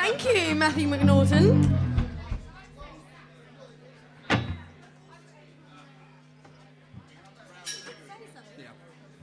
Thank 0.00 0.24
you, 0.24 0.54
Matthew 0.54 0.88
McNaughton. 0.88 1.78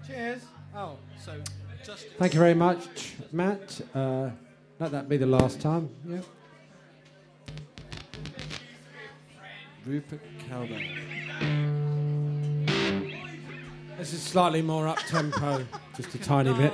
Cheers. 0.05 0.41
Oh, 0.75 0.97
so 1.19 1.41
just. 1.83 2.05
Thank 2.19 2.35
you 2.35 2.39
very 2.39 2.53
much, 2.53 3.15
Matt. 3.31 3.81
Uh, 3.95 4.29
let 4.79 4.91
that 4.91 5.09
be 5.09 5.17
the 5.17 5.25
last 5.25 5.59
time. 5.59 5.89
Yeah. 6.07 6.19
Rupert 9.83 10.21
Calder. 10.47 10.79
This 13.97 14.13
is 14.13 14.21
slightly 14.21 14.61
more 14.61 14.87
up 14.87 14.99
tempo, 14.99 15.65
just 15.95 16.13
a 16.13 16.19
tiny 16.19 16.53
bit. 16.53 16.71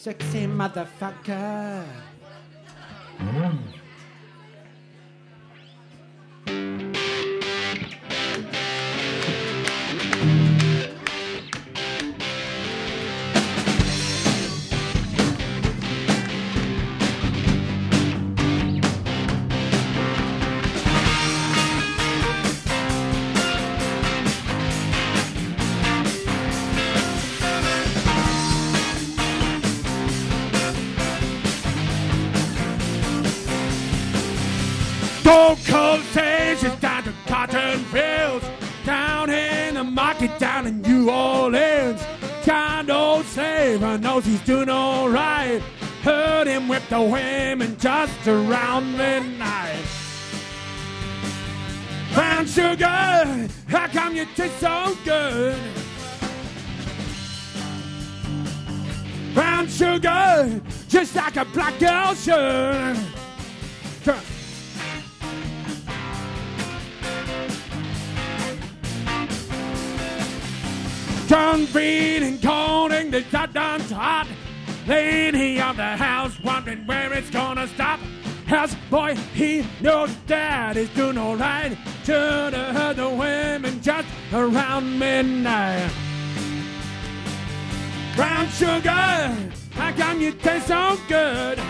Sexy 0.00 0.46
motherfucker. 0.46 2.09
Knows 44.20 44.26
he's 44.26 44.40
doing 44.42 44.68
alright. 44.68 45.62
Heard 46.02 46.46
him 46.46 46.68
whip 46.68 46.82
the 46.88 47.00
women 47.00 47.76
just 47.78 48.26
around 48.26 48.96
midnight. 48.96 49.84
Brown 52.14 52.46
sugar, 52.46 53.48
how 53.68 53.86
come 53.88 54.16
you 54.16 54.26
taste 54.34 54.58
so 54.58 54.96
good? 55.04 55.58
Brown 59.34 59.68
sugar, 59.68 60.60
just 60.88 61.14
like 61.14 61.36
a 61.36 61.44
black 61.44 61.78
girl 61.78 62.14
should. 62.14 62.98
Turn- 64.02 64.40
John 71.28 71.68
and 72.92 72.99
the 73.10 73.48
done 73.52 73.80
hot. 73.80 74.28
Lady 74.86 75.60
of 75.60 75.76
the 75.76 75.96
house 75.96 76.38
wondering 76.44 76.86
where 76.86 77.12
it's 77.12 77.30
gonna 77.30 77.66
stop. 77.68 77.98
House 78.46 78.74
boy, 78.88 79.14
he 79.34 79.66
knows 79.80 80.14
that 80.26 80.76
is 80.76 80.88
doing 80.90 81.18
alright. 81.18 81.76
Should 82.04 82.54
have 82.54 82.76
heard 82.76 82.96
the 82.96 83.08
women 83.08 83.80
just 83.82 84.08
around 84.32 84.98
midnight. 84.98 85.90
Brown 88.16 88.48
sugar, 88.48 89.36
how 89.72 89.92
come 89.92 90.20
you 90.20 90.32
taste 90.32 90.68
so 90.68 90.98
good? 91.08 91.60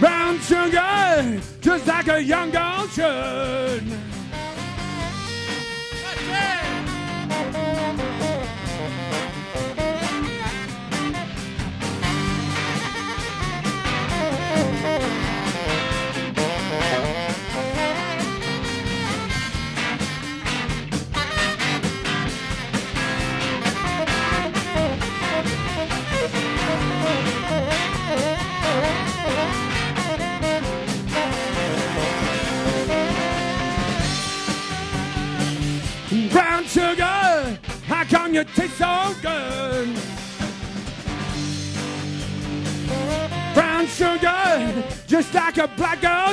Brown 0.00 0.38
sugar, 0.40 1.40
just 1.60 1.86
like 1.86 2.08
a 2.08 2.22
young 2.22 2.50
girl 2.50 2.86
should. 2.88 4.13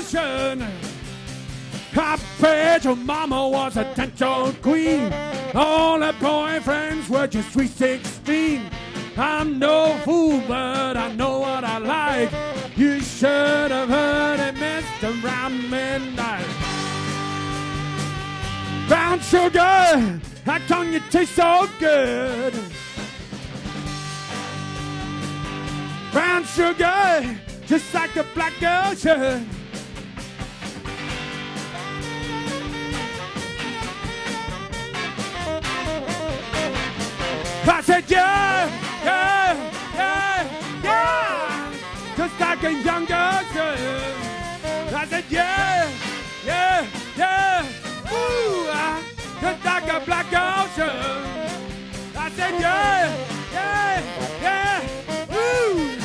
Should. 0.03 0.66
I 1.94 2.19
bet 2.39 2.84
your 2.85 2.95
mama 2.95 3.50
was 3.50 3.75
a 3.78 3.94
dental 3.95 4.53
queen. 4.62 5.12
All 5.53 6.00
her 6.00 6.13
boyfriends 6.13 7.09
were 7.09 7.28
just 7.28 7.51
sweet 7.51 7.72
16. 7.72 8.69
I'm 9.17 9.59
no 9.59 10.00
fool, 10.06 10.41
but 10.47 10.95
I 10.95 11.13
know 11.13 11.40
what 11.40 11.63
I 11.63 11.78
like. 11.79 12.31
You 12.78 13.01
should 13.01 13.72
have 13.72 13.90
heard 13.90 14.40
it, 14.40 14.56
Mr. 14.56 15.22
Round 15.22 15.69
Midnight. 15.69 16.45
Brown 18.88 19.19
sugar, 19.19 20.19
how 20.45 20.59
come 20.67 20.94
you 20.94 21.01
taste 21.09 21.35
so 21.35 21.67
good? 21.79 22.53
Brown 26.11 26.44
sugar, 26.45 27.38
just 27.66 27.94
like 27.94 28.16
a 28.16 28.23
black 28.34 28.53
girl 28.59 28.95
should. 28.95 29.45
I 37.63 37.81
said, 37.83 38.09
yeah, 38.09 38.69
yeah, 39.03 39.72
yeah, 39.95 40.47
yeah, 40.83 41.73
just 42.17 42.39
like 42.39 42.63
a 42.63 42.73
young 42.73 43.05
girl. 43.05 43.17
I 44.94 45.05
said, 45.07 45.25
yeah, 45.29 45.89
yeah, 46.45 46.88
yeah, 47.16 47.66
ooh, 48.11 48.66
just 49.41 49.66
like 49.66 49.94
a 49.94 50.05
black 50.05 50.31
girl. 50.31 50.41
I 52.17 52.31
said, 52.35 52.59
yeah, 52.59 53.16
yeah, 53.53 54.01
yeah, 54.41 55.35
ooh, 55.35 55.99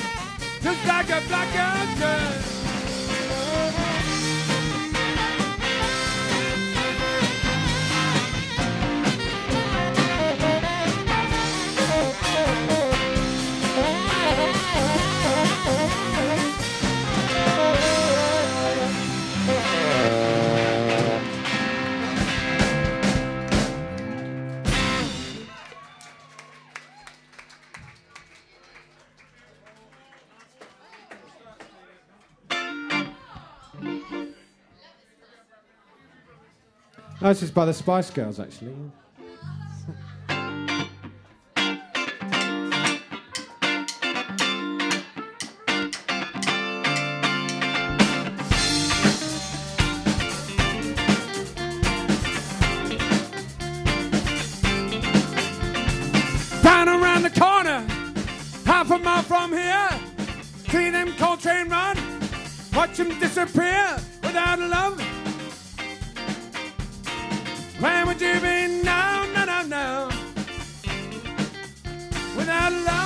just 0.63 0.87
like 0.87 1.11
a 1.11 1.21
black 1.27 1.53
girl 1.55 2.56
Oh, 37.27 37.31
this 37.31 37.43
is 37.43 37.51
by 37.51 37.65
the 37.65 37.75
Spice 37.75 38.09
Girls, 38.09 38.39
actually. 38.39 38.73
Down 56.63 56.89
around 56.89 57.25
the 57.25 57.33
corner, 57.37 57.85
half 58.65 58.89
a 58.93 58.99
mile 59.01 59.25
from 59.25 59.51
here, 59.51 59.89
see 60.69 60.91
them 60.91 61.13
Coltrane 61.15 61.71
run, 61.71 61.99
watch 62.73 62.99
them 62.99 63.19
disappear 63.19 63.97
would 68.19 68.43
you 68.43 68.83
now, 68.83 69.27
now, 69.35 69.45
now, 69.45 69.63
now? 69.63 70.09
Without 72.37 72.73
love. 72.73 72.97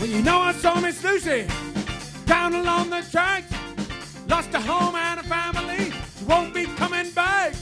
Well, 0.00 0.08
you 0.08 0.22
know 0.22 0.40
I 0.40 0.52
saw 0.52 0.80
Miss 0.80 1.04
Lucy 1.04 1.46
down 2.24 2.54
along 2.54 2.88
the 2.90 3.02
tracks, 3.10 3.52
lost 4.28 4.54
a 4.54 4.60
home 4.60 4.94
and 4.94 5.20
a 5.20 5.24
family. 5.24 5.92
She 6.18 6.24
won't 6.24 6.54
be 6.54 6.64
coming 6.64 7.10
back. 7.10 7.54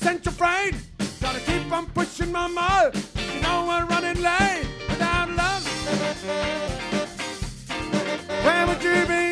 central 0.00 0.34
brain. 0.34 0.74
Gotta 1.20 1.40
keep 1.40 1.70
on 1.70 1.86
pushing 1.86 2.32
my 2.32 2.48
mile. 2.48 2.90
You 3.34 3.40
know 3.42 3.66
we're 3.68 3.84
running 3.86 4.22
late 4.22 4.66
without 4.88 5.28
love. 5.30 5.62
Where 8.44 8.66
would 8.66 8.82
you 8.82 9.06
be? 9.06 9.29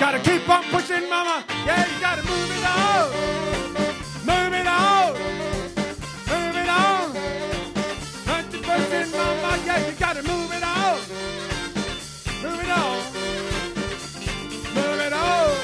Gotta 0.00 0.20
keep 0.20 0.48
on 0.48 0.62
pushing, 0.70 1.10
mama. 1.10 1.44
Yeah, 1.66 1.84
you 1.92 2.00
gotta 2.00 2.22
move 2.22 2.50
it 2.56 2.64
on. 2.64 3.10
Move 4.24 4.54
it 4.54 4.66
on. 4.66 5.12
Move 6.28 6.56
it 6.56 6.68
on. 6.68 7.12
Punch 8.24 8.50
the 8.52 8.58
pushing, 8.58 9.10
mama. 9.10 9.58
Yeah, 9.66 9.86
you 9.86 9.92
gotta 9.98 10.22
move 10.22 10.52
it 10.52 10.62
on. 10.62 10.98
Move 12.42 12.60
it 12.62 12.70
on. 12.70 12.96
Move 14.74 15.00
it 15.00 15.12
on. 15.12 15.56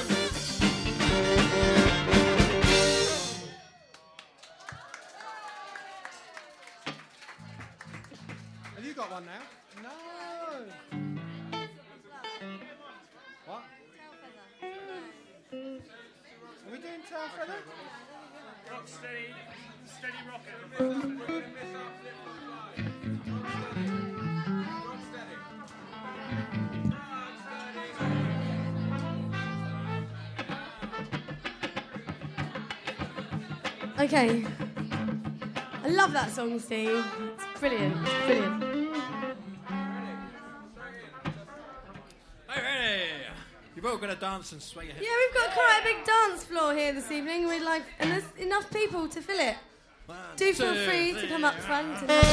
Have 8.75 8.85
you 8.85 8.95
got 8.95 9.11
one 9.13 9.27
now? 9.27 9.54
Rock 17.15 18.89
steady, 18.89 19.35
steady 19.87 20.19
rocket. 20.29 20.59
Okay. 34.01 34.45
I 35.85 35.89
love 35.89 36.13
that 36.15 36.33
song, 36.33 36.59
Steve. 36.59 37.05
It's 37.37 37.61
brilliant. 37.61 37.97
It's 38.03 38.27
brilliant. 38.27 38.64
We're 43.85 43.91
all 43.91 43.99
going 43.99 44.15
to 44.15 44.19
dance 44.19 44.53
and 44.53 44.63
sway 44.63 44.87
your. 44.87 44.95
Yeah, 44.95 45.01
we've 45.03 45.35
got 45.35 45.53
quite 45.53 45.81
a 45.83 45.85
big 45.85 46.07
dance 46.07 46.43
floor 46.45 46.75
here 46.75 46.95
this 46.95 47.11
evening. 47.11 47.47
We'd 47.47 47.61
like, 47.61 47.83
and 47.99 48.13
there's 48.13 48.25
enough 48.39 48.71
people 48.71 49.07
to 49.09 49.21
fill 49.21 49.39
it. 49.39 49.57
One, 50.07 50.17
Do 50.37 50.55
feel 50.55 50.73
two, 50.73 50.87
free 50.87 51.13
three. 51.13 51.21
to 51.21 51.29
come 51.29 51.45
up 51.45 51.57
front. 51.57 51.95
And 52.09 52.25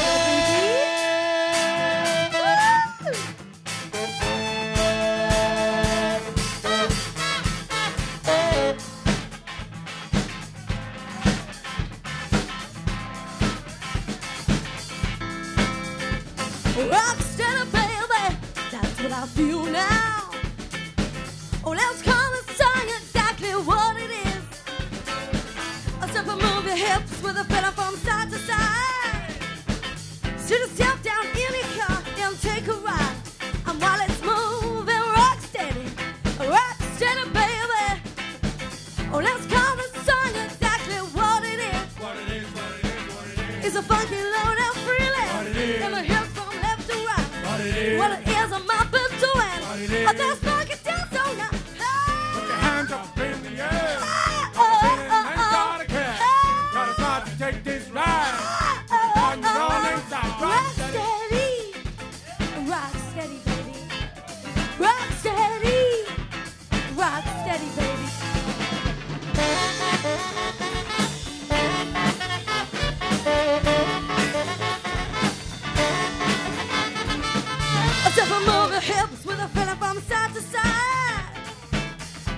hips 78.82 79.26
with 79.26 79.40
a 79.40 79.48
feeling 79.50 79.76
from 79.78 80.02
side 80.02 80.34
to 80.34 80.42
side. 80.42 81.24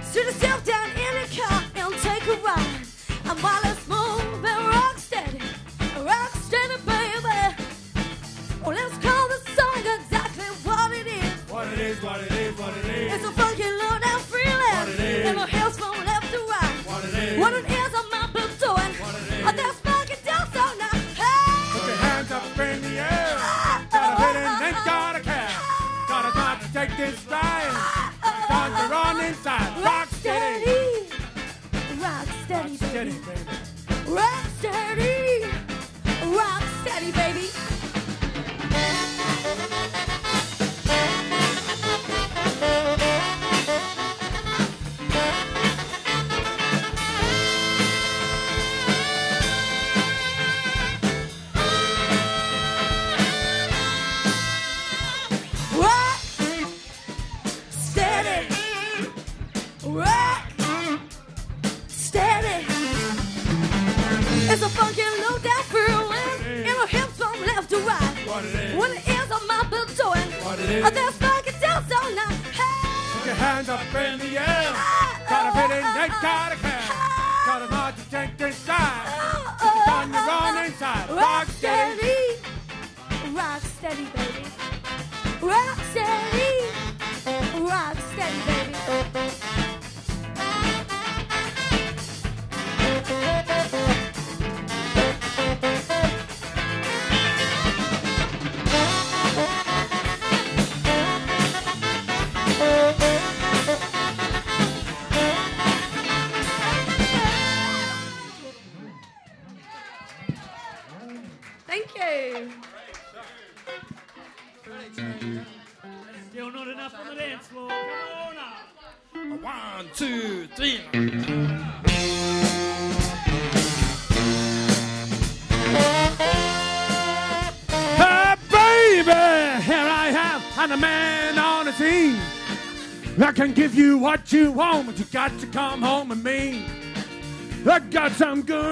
Sit 0.04 0.26
yourself 0.26 0.64
down 0.66 0.90
in 0.92 1.14
a 1.24 1.28
car 1.36 1.64
and 1.76 1.94
take 2.02 2.26
a 2.28 2.36
ride. 2.44 2.84
And 3.30 3.40
while 3.40 3.64
it's 3.64 3.88
moving, 3.88 4.60
rock 4.76 4.98
steady, 4.98 5.40
rock 6.04 6.32
steady, 6.48 6.78
baby. 6.86 7.40
Well, 8.62 8.76
let's 8.76 8.98
call 9.06 9.28
the 9.34 9.40
song 9.56 9.84
exactly 9.96 10.50
what 10.68 10.92
it 10.92 11.08
is. 11.08 11.34
What 11.50 11.68
it 11.74 11.80
is, 11.80 12.04
what 12.04 12.22
it 12.22 12.32
is, 12.32 12.58
what 12.60 12.78
it 12.78 12.86
is. 12.86 13.14
It's 13.14 13.26
a 13.26 13.32
funky 13.32 13.64
low 13.64 14.00
down 14.00 14.20
freelance. 14.32 14.90
What 14.90 14.90
it 14.90 15.00
is. 15.00 15.26
And 15.28 15.38
my 15.38 15.48
hips 15.48 15.78
from 15.78 15.96
left 16.06 16.32
to 16.32 16.40
right. 16.40 16.76
What 16.86 17.04
it 17.06 17.14
is. 17.14 17.40
What 17.40 17.54
it 17.54 17.66
is. 17.72 17.83
This 26.98 27.33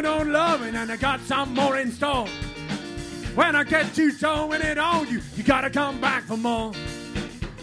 good 0.01 0.09
old 0.09 0.27
loving, 0.29 0.75
and 0.75 0.91
I 0.91 0.95
got 0.97 1.19
some 1.21 1.53
more 1.53 1.77
in 1.77 1.91
store. 1.91 2.25
When 3.35 3.55
I 3.55 3.63
get 3.63 3.95
you 3.97 4.11
showing 4.11 4.61
it 4.61 4.79
on 4.79 5.07
you, 5.07 5.21
you 5.35 5.43
gotta 5.43 5.69
come 5.69 6.01
back 6.01 6.23
for 6.23 6.37
more. 6.37 6.71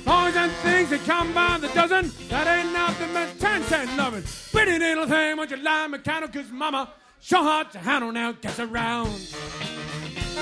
And 0.07 0.53
things 0.63 0.91
that 0.91 1.01
come 1.05 1.35
by 1.35 1.59
the 1.59 1.69
dozen, 1.69 2.13
that 2.29 2.47
ain't 2.47 2.73
nothing 2.73 3.13
but 3.13 3.29
ten 3.41 3.63
cent 3.65 3.97
loving. 3.97 4.23
Pretty 4.53 4.79
little 4.79 5.07
thing, 5.07 5.37
won't 5.37 5.51
you 5.51 5.57
lie 5.57 5.89
mechanical, 5.89 6.41
cause 6.41 6.53
mama, 6.53 6.93
sure 7.21 7.43
hard 7.43 7.73
to 7.73 7.79
handle 7.79 8.13
now, 8.13 8.33
gets 8.33 8.61
around. 8.61 9.09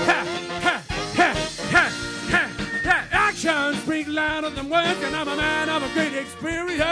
Ha, 0.05 0.25
ha, 0.61 0.83
ha, 1.15 1.33
ha, 1.71 1.91
ha, 2.29 2.51
ha. 2.83 3.07
Actions 3.11 3.81
speak 3.81 4.07
louder 4.07 4.51
than 4.51 4.69
words, 4.69 5.01
and 5.01 5.15
I'm 5.15 5.27
a 5.27 5.35
man 5.35 5.69
of 5.69 5.81
a 5.81 5.93
great 5.93 6.13
experience. 6.13 6.83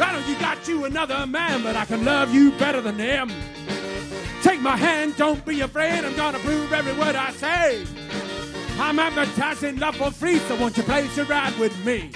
I 0.00 0.12
know 0.12 0.26
you 0.26 0.38
got 0.40 0.66
you 0.66 0.86
another 0.86 1.26
man, 1.26 1.62
but 1.62 1.76
I 1.76 1.84
can 1.84 2.04
love 2.04 2.32
you 2.32 2.52
better 2.52 2.80
than 2.80 2.98
him. 2.98 3.30
Take 4.46 4.60
my 4.60 4.76
hand, 4.76 5.16
don't 5.16 5.44
be 5.44 5.62
afraid, 5.62 6.04
I'm 6.04 6.14
gonna 6.14 6.38
prove 6.38 6.72
every 6.72 6.92
word 6.92 7.16
I 7.16 7.32
say. 7.32 7.84
I'm 8.78 8.96
advertising 8.96 9.76
love 9.80 9.96
for 9.96 10.12
free, 10.12 10.38
so 10.38 10.54
won't 10.54 10.76
you 10.76 10.84
place 10.84 11.16
your 11.16 11.26
ride 11.26 11.58
with 11.58 11.76
me? 11.84 12.12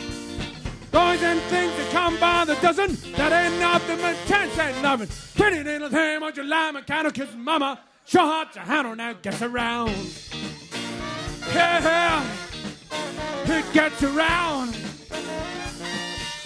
Boys 0.93 1.21
and 1.25 1.41
things 1.51 1.77
that 1.77 1.91
come 1.91 2.17
by 2.21 2.45
the 2.45 2.55
dozen, 2.63 2.97
that 3.17 3.33
ain't 3.33 3.59
nothing 3.59 3.99
but 3.99 4.17
ten 4.29 4.49
cent 4.51 4.81
loving. 4.81 5.09
Pretty 5.35 5.65
little 5.65 5.89
thing, 5.89 6.21
won't 6.21 6.37
you 6.37 6.45
lie 6.45 6.71
mechanical, 6.71 7.27
cause 7.27 7.35
mama, 7.35 7.81
sure 8.05 8.21
hard 8.21 8.53
to 8.53 8.61
handle 8.61 8.95
now 8.95 9.13
gets 9.15 9.43
around. 9.43 9.91
Yeah, 11.53 12.25
it 13.47 13.73
gets 13.73 14.05
around. 14.05 14.77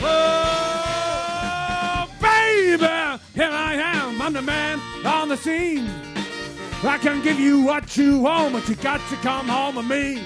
Oh, 0.00 0.43
here 2.81 3.50
I 3.50 3.75
am, 3.75 4.21
I'm 4.21 4.33
the 4.33 4.43
man 4.43 4.81
on 5.04 5.28
the 5.28 5.37
scene. 5.37 5.88
I 6.83 6.99
can 6.99 7.23
give 7.23 7.38
you 7.40 7.62
what 7.62 7.97
you 7.97 8.21
want, 8.21 8.52
but 8.52 8.69
you 8.69 8.75
got 8.75 9.00
to 9.09 9.16
come 9.16 9.49
home 9.49 9.76
with 9.76 9.87
me. 9.87 10.23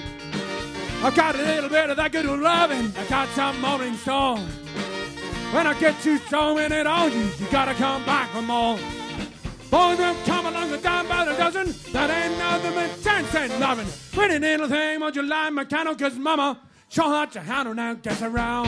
I've 1.01 1.15
got 1.15 1.35
a 1.35 1.37
little 1.37 1.69
bit 1.69 1.89
of 1.89 1.97
that 1.97 2.11
good 2.11 2.25
loving. 2.25 2.91
I 2.97 3.05
got 3.07 3.29
some 3.29 3.61
morning 3.61 3.95
song. 3.95 4.47
When 5.51 5.65
I 5.65 5.73
get 5.79 6.05
you 6.05 6.17
showing 6.17 6.71
it 6.71 6.85
on 6.85 7.11
you, 7.11 7.29
you 7.39 7.47
gotta 7.51 7.73
come 7.73 8.03
back 8.05 8.29
for 8.31 8.41
more. 8.41 8.77
Boys 9.71 9.97
will 9.97 10.15
come 10.25 10.45
along 10.45 10.71
a 10.73 10.77
dime 10.77 11.07
by 11.07 11.25
the 11.25 11.33
dozen. 11.35 11.73
That 11.93 12.09
ain't 12.09 12.37
nothing 12.37 12.73
but 12.73 13.03
ten 13.03 13.25
cent 13.25 13.59
loving. 13.59 13.87
Pretty 14.11 14.39
little 14.39 14.67
thing, 14.67 14.99
won't 14.99 15.15
you 15.15 15.23
lie 15.23 15.49
mechanical? 15.49 15.95
Cause 15.95 16.17
mama, 16.17 16.59
sure 16.89 17.05
hard 17.05 17.31
to 17.31 17.39
handle 17.39 17.73
now 17.73 17.93
gets 17.93 18.21
around. 18.21 18.67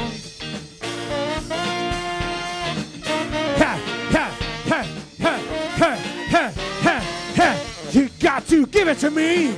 Ha, 3.71 4.27
ha, 4.67 4.85
ha, 5.19 5.39
ha, 5.77 5.95
ha, 6.29 6.53
ha, 6.81 7.33
ha. 7.35 7.89
You 7.91 8.09
got 8.19 8.47
to 8.47 8.65
give 8.65 8.87
it 8.87 8.97
to 8.99 9.11
me. 9.11 9.55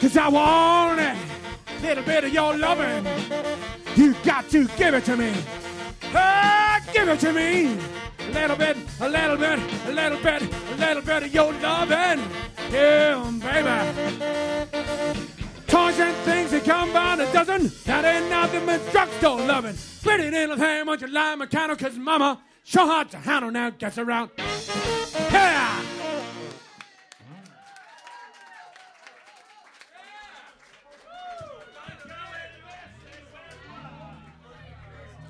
Cause 0.00 0.16
I 0.16 0.28
want 0.28 1.00
it. 1.00 1.16
A 1.78 1.82
little 1.82 2.04
bit 2.04 2.24
of 2.24 2.32
your 2.32 2.56
loving. 2.56 3.06
You 3.96 4.14
got 4.24 4.48
to 4.50 4.68
give 4.68 4.94
it 4.94 5.04
to 5.06 5.16
me. 5.16 5.32
Ah, 6.14 6.80
give 6.92 7.08
it 7.08 7.18
to 7.20 7.32
me. 7.32 7.76
A 8.20 8.30
little 8.30 8.56
bit, 8.56 8.76
a 9.00 9.08
little 9.08 9.36
bit, 9.36 9.58
a 9.86 9.92
little 9.92 10.18
bit, 10.18 10.42
a 10.42 10.76
little 10.76 11.02
bit 11.02 11.22
of 11.24 11.34
your 11.34 11.52
loving. 11.54 12.22
Yeah, 12.70 13.30
baby. 13.40 14.28
Toys 15.66 15.98
and 15.98 16.16
things 16.18 16.50
that 16.52 16.64
come 16.64 16.92
by 16.92 17.16
the 17.16 17.24
dozen. 17.32 17.72
That 17.84 18.04
ain't 18.04 18.30
nothing 18.30 18.64
but 18.66 18.80
drugstore 18.92 19.40
loving. 19.40 19.76
Pretty 20.02 20.30
little 20.30 20.56
thing, 20.56 20.86
won't 20.86 21.00
you 21.00 21.08
lie 21.08 21.34
mechanical? 21.34 21.88
Cause 21.88 21.98
mama, 21.98 22.40
sure 22.68 22.86
hard 22.86 23.08
to 23.10 23.16
handle 23.16 23.50
now 23.50 23.70
gets 23.70 23.96
around. 23.96 24.30
Yeah! 24.36 25.82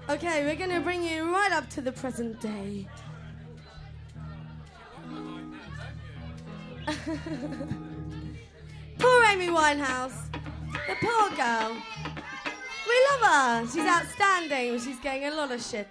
Okay, 0.09 0.45
we're 0.45 0.57
gonna 0.57 0.81
bring 0.81 1.05
you 1.05 1.33
right 1.33 1.53
up 1.53 1.71
to 1.71 1.81
the 1.81 1.93
present 1.93 2.41
day. 2.41 2.89
poor 8.99 9.25
Amy 9.25 9.47
Winehouse, 9.47 10.29
the 10.73 10.97
poor 11.01 11.31
girl. 11.37 11.77
We 12.89 12.95
love 13.11 13.21
her. 13.21 13.67
She's 13.67 13.87
outstanding. 13.87 14.81
She's 14.81 14.99
getting 14.99 15.27
a 15.27 15.35
lot 15.35 15.53
of 15.53 15.63
shit. 15.63 15.89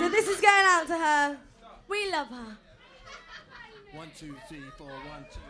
So 0.00 0.08
this 0.08 0.28
is 0.28 0.40
going 0.40 0.64
out 0.66 0.86
to 0.86 0.96
her. 0.96 1.36
We 1.86 2.10
love 2.10 2.28
her. 2.28 2.56
One, 3.92 4.08
two, 4.18 4.34
three, 4.48 4.62
four, 4.78 4.88
one, 4.88 5.26
two. 5.30 5.40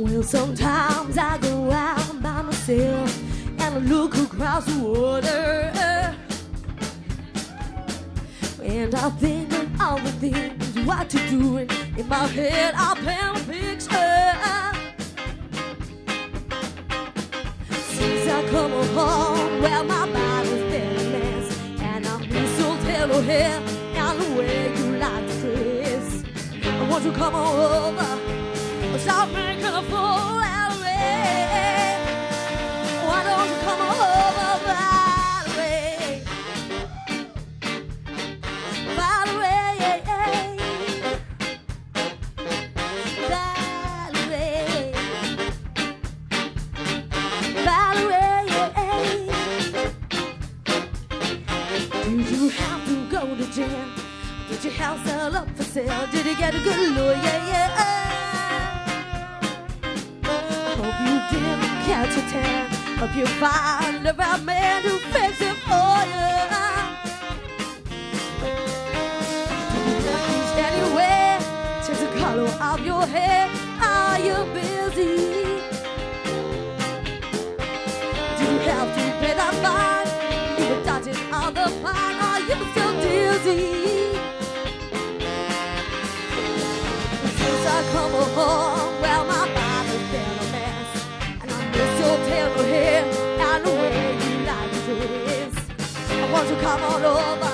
Well, 0.00 0.22
sometimes 0.22 1.18
I 1.18 1.38
go 1.38 1.72
out 1.72 2.22
by 2.22 2.42
myself 2.42 3.20
and 3.58 3.60
I 3.60 3.78
look 3.78 4.16
across 4.16 4.66
the 4.66 4.78
water. 4.78 5.72
And 8.62 8.94
I 8.94 9.10
think 9.10 9.52
of 9.54 9.80
all 9.80 9.98
the 9.98 10.12
things 10.12 10.86
what 10.86 11.12
you're 11.12 11.26
doing. 11.30 11.68
In 11.98 12.06
my 12.06 12.28
head, 12.28 12.74
I 12.76 12.94
paint 12.94 13.38
a 13.38 13.50
picture. 13.50 14.69
I 18.40 18.48
come 18.48 18.70
home 18.70 19.60
well 19.60 19.84
my 19.84 20.10
body's 20.10 20.62
been 20.72 20.96
a 20.96 21.10
mess 21.10 21.58
And 21.82 22.06
I'm 22.06 22.20
mistletoe 22.20 23.20
here 23.20 23.62
and 23.96 24.18
the 24.18 24.32
way 24.38 24.74
you 24.78 24.96
like 24.96 25.26
to 25.26 25.40
dress 25.42 26.24
I 26.64 26.88
want 26.88 27.04
you 27.04 27.12
to 27.12 27.18
come 27.18 27.34
on 27.34 27.98
over 27.98 28.98
Stop 28.98 29.28
making 29.32 29.66
a 29.66 29.82
fool. 29.82 30.39
come 96.60 96.82
on 96.84 97.04
over. 97.04 97.49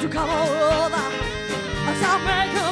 to 0.00 0.08
come 0.08 0.30
over. 0.30 0.96
I'll 2.02 2.18
make 2.24 2.69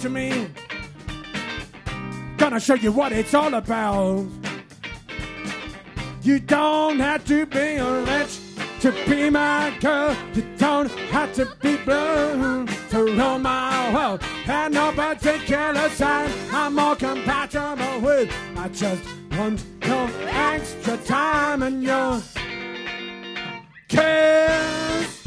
to 0.00 0.08
me. 0.08 0.48
Gonna 2.38 2.58
show 2.58 2.74
you 2.74 2.90
what 2.90 3.12
it's 3.12 3.34
all 3.34 3.52
about. 3.52 4.26
You 6.22 6.40
don't 6.40 6.98
have 6.98 7.24
to 7.26 7.44
be 7.44 7.78
rich 7.78 8.40
to 8.80 8.92
be 9.06 9.28
my 9.28 9.76
girl. 9.78 10.16
You 10.32 10.42
don't 10.56 10.90
have 11.12 11.34
to 11.34 11.44
be 11.60 11.76
blue 11.76 12.66
to 12.90 13.04
rule 13.04 13.38
my 13.38 13.92
world. 13.92 14.22
And 14.46 14.72
no 14.72 14.90
particular 14.92 15.90
sign 15.90 16.30
I'm 16.50 16.76
more 16.76 16.96
compatible 16.96 18.00
with. 18.00 18.32
I 18.56 18.68
just 18.68 19.04
want 19.32 19.62
your 19.84 20.08
extra 20.26 20.96
time 20.96 21.62
and 21.62 21.82
your 21.82 22.22
kiss. 23.88 25.20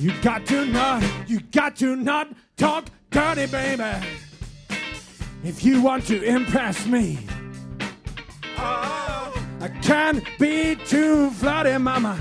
You 0.00 0.12
got 0.22 0.46
to 0.46 0.64
not, 0.64 1.02
you 1.26 1.40
got 1.40 1.74
to 1.76 1.96
not 1.96 2.28
talk 2.56 2.86
dirty, 3.10 3.46
baby. 3.46 4.06
If 5.42 5.64
you 5.64 5.82
want 5.82 6.06
to 6.06 6.22
impress 6.22 6.86
me, 6.86 7.18
oh, 8.56 9.34
I 9.60 9.68
can't 9.82 10.22
be 10.38 10.76
too 10.76 11.30
flirty, 11.32 11.76
mama. 11.78 12.20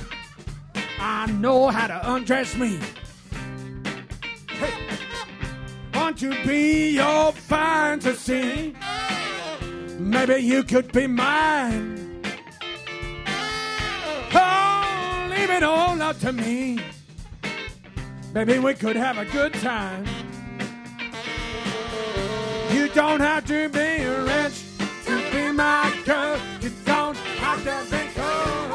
I 0.99 1.27
know 1.27 1.67
how 1.67 1.85
to 1.85 2.13
undress 2.13 2.55
me. 2.55 2.79
Hey. 4.49 4.73
Want 5.93 6.19
to 6.19 6.29
be 6.45 6.91
your 6.91 7.31
fantasy? 7.31 8.75
Maybe 9.99 10.35
you 10.37 10.63
could 10.63 10.91
be 10.91 11.05
mine. 11.05 12.23
Oh, 13.27 14.29
oh 14.33 15.27
leave 15.35 15.49
it 15.49 15.63
all 15.63 16.01
up 16.01 16.19
to 16.19 16.31
me. 16.33 16.79
Maybe 18.37 18.59
we 18.59 18.75
could 18.75 18.95
have 18.95 19.17
a 19.17 19.25
good 19.25 19.51
time. 19.55 20.05
You 22.71 22.87
don't 22.89 23.19
have 23.19 23.47
to 23.47 23.67
be 23.67 24.05
rich 24.05 24.63
to 25.05 25.31
be 25.31 25.51
my 25.51 25.91
girl. 26.05 26.37
You 26.61 26.69
don't 26.85 27.17
have 27.17 27.63
to 27.63 27.91
be 27.91 28.03
cool. 28.13 28.66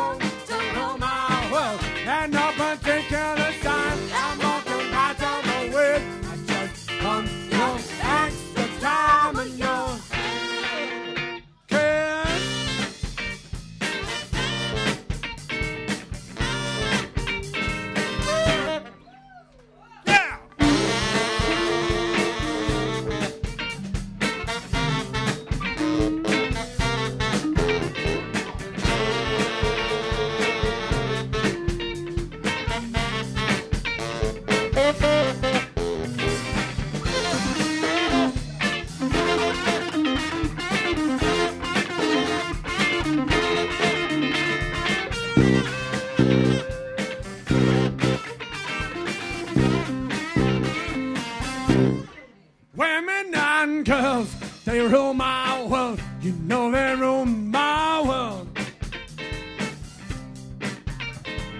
They 54.73 54.81
rule 54.81 55.13
my 55.13 55.63
world. 55.65 56.01
You 56.23 56.33
know 56.33 56.71
they 56.71 56.95
rule 56.95 57.27
my 57.27 58.01
world. 58.01 58.49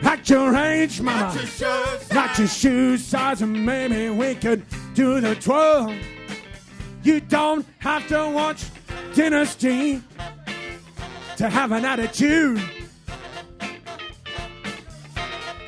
At 0.03 0.29
your 0.31 0.57
age, 0.57 1.01
mama, 1.01 1.39
not 2.13 2.39
your 2.39 2.49
shoe 2.49 2.97
size, 2.97 3.43
and 3.43 3.67
maybe 3.67 4.09
we 4.09 4.35
could 4.35 4.65
do 4.95 5.21
the 5.21 5.35
twirl. 5.35 5.95
You 7.03 7.21
don't 7.21 7.67
have 7.81 8.07
to 8.09 8.31
watch 8.31 8.65
Dynasty 9.15 10.03
to 11.37 11.51
have 11.51 11.73
an 11.73 11.85
attitude. 11.85 12.63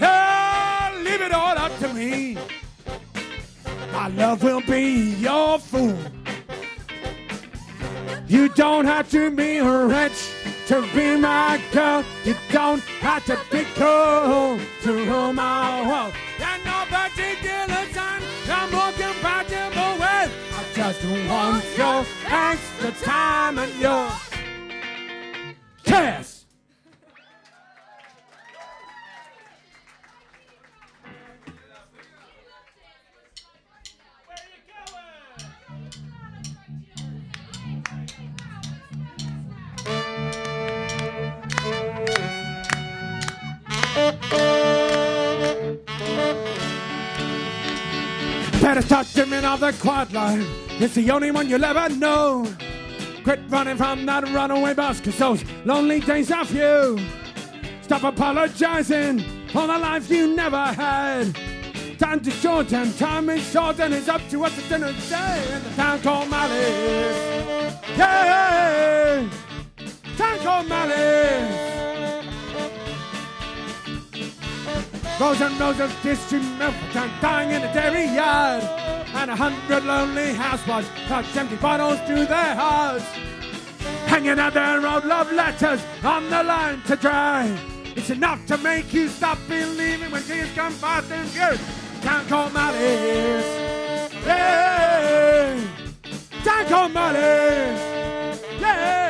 Oh, 0.00 1.02
leave 1.04 1.20
it 1.20 1.32
all 1.32 1.58
up 1.58 1.78
to 1.80 1.92
me. 1.92 2.38
My 3.92 4.08
love 4.08 4.42
will 4.42 4.62
be 4.62 5.14
your 5.20 5.58
fool. 5.58 5.98
You 8.26 8.48
don't 8.48 8.86
have 8.86 9.10
to 9.10 9.30
be 9.30 9.60
rich 9.60 10.32
to 10.68 10.80
be 10.94 11.16
my 11.16 11.60
girl. 11.72 12.02
You 12.24 12.34
don't 12.50 12.82
have 13.00 13.24
to 13.26 13.38
be 13.50 13.64
cool 13.74 14.58
to 14.82 15.04
rule 15.04 15.32
my 15.34 15.86
world. 15.86 16.14
There's 16.38 16.64
no 16.64 16.84
particular 16.88 17.84
time 17.92 18.22
I'm 18.48 18.72
more 18.72 18.92
compatible 18.92 19.94
with. 19.98 20.30
I 20.56 20.64
just 20.74 21.04
want 21.28 21.64
your 21.76 22.06
extra 22.26 22.92
time 23.04 23.58
and 23.58 23.74
your 23.78 24.10
kiss. 25.84 26.33
Better 48.64 48.80
start 48.80 49.06
dreaming 49.12 49.44
of 49.44 49.60
the 49.60 49.72
quad 49.74 50.10
line. 50.14 50.42
It's 50.80 50.94
the 50.94 51.10
only 51.10 51.30
one 51.30 51.50
you'll 51.50 51.66
ever 51.66 51.94
know. 51.94 52.50
Quit 53.22 53.40
running 53.50 53.76
from 53.76 54.06
that 54.06 54.26
runaway 54.30 54.72
bus, 54.72 55.02
cause 55.02 55.18
those 55.18 55.44
lonely 55.66 56.00
days 56.00 56.30
are 56.30 56.46
few. 56.46 56.98
Stop 57.82 58.04
apologizing 58.04 59.18
for 59.48 59.66
the 59.66 59.78
life 59.78 60.08
you 60.08 60.34
never 60.34 60.56
had. 60.56 61.38
Time 61.98 62.20
to 62.20 62.30
short 62.30 62.72
and 62.72 62.96
time 62.96 63.28
is 63.28 63.46
short 63.50 63.78
and 63.80 63.92
it's 63.92 64.08
up 64.08 64.22
to 64.30 64.42
us 64.46 64.56
to 64.56 64.66
dinner 64.66 64.94
day 65.10 65.44
in 65.54 65.62
the 65.62 65.70
town 65.76 66.00
called 66.00 66.30
Malice. 66.30 67.76
Yeah! 67.98 69.28
Town 70.16 70.38
called 70.38 70.68
Malice. 70.70 71.73
Rows 75.20 75.40
and 75.40 75.58
rows 75.60 75.78
of 75.78 75.96
distant 76.02 76.58
milk 76.58 76.74
and 76.96 77.10
dying 77.20 77.50
in 77.50 77.62
a 77.62 77.72
dairy 77.72 78.06
yard. 78.12 78.64
And 79.14 79.30
a 79.30 79.36
hundred 79.36 79.84
lonely 79.84 80.34
housewives 80.34 80.88
touch 81.06 81.36
empty 81.36 81.56
bottles 81.56 82.00
to 82.08 82.26
their 82.26 82.54
hearts. 82.56 83.04
Hanging 84.06 84.40
out 84.40 84.54
their 84.54 84.84
old 84.86 85.04
love 85.04 85.30
letters 85.32 85.80
on 86.02 86.28
the 86.30 86.42
line 86.42 86.82
to 86.82 86.96
dry. 86.96 87.46
It's 87.96 88.10
enough 88.10 88.44
to 88.46 88.58
make 88.58 88.92
you 88.92 89.08
stop 89.08 89.38
believing 89.48 90.10
when 90.10 90.22
tears 90.24 90.52
come 90.52 90.72
fast 90.72 91.10
and 91.12 91.28
furious. 91.28 91.60
Town 92.02 92.26
called 92.26 92.52
Malice. 92.52 94.10
Yeah! 94.26 95.60
Town 96.42 96.66
called 96.66 96.92
Malice. 96.92 98.40
Yeah! 98.60 99.03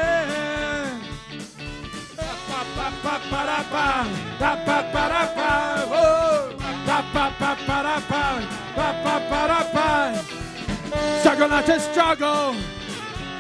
Struggle 11.21 11.49
not 11.49 11.67
to 11.67 11.81
struggle, 11.81 12.55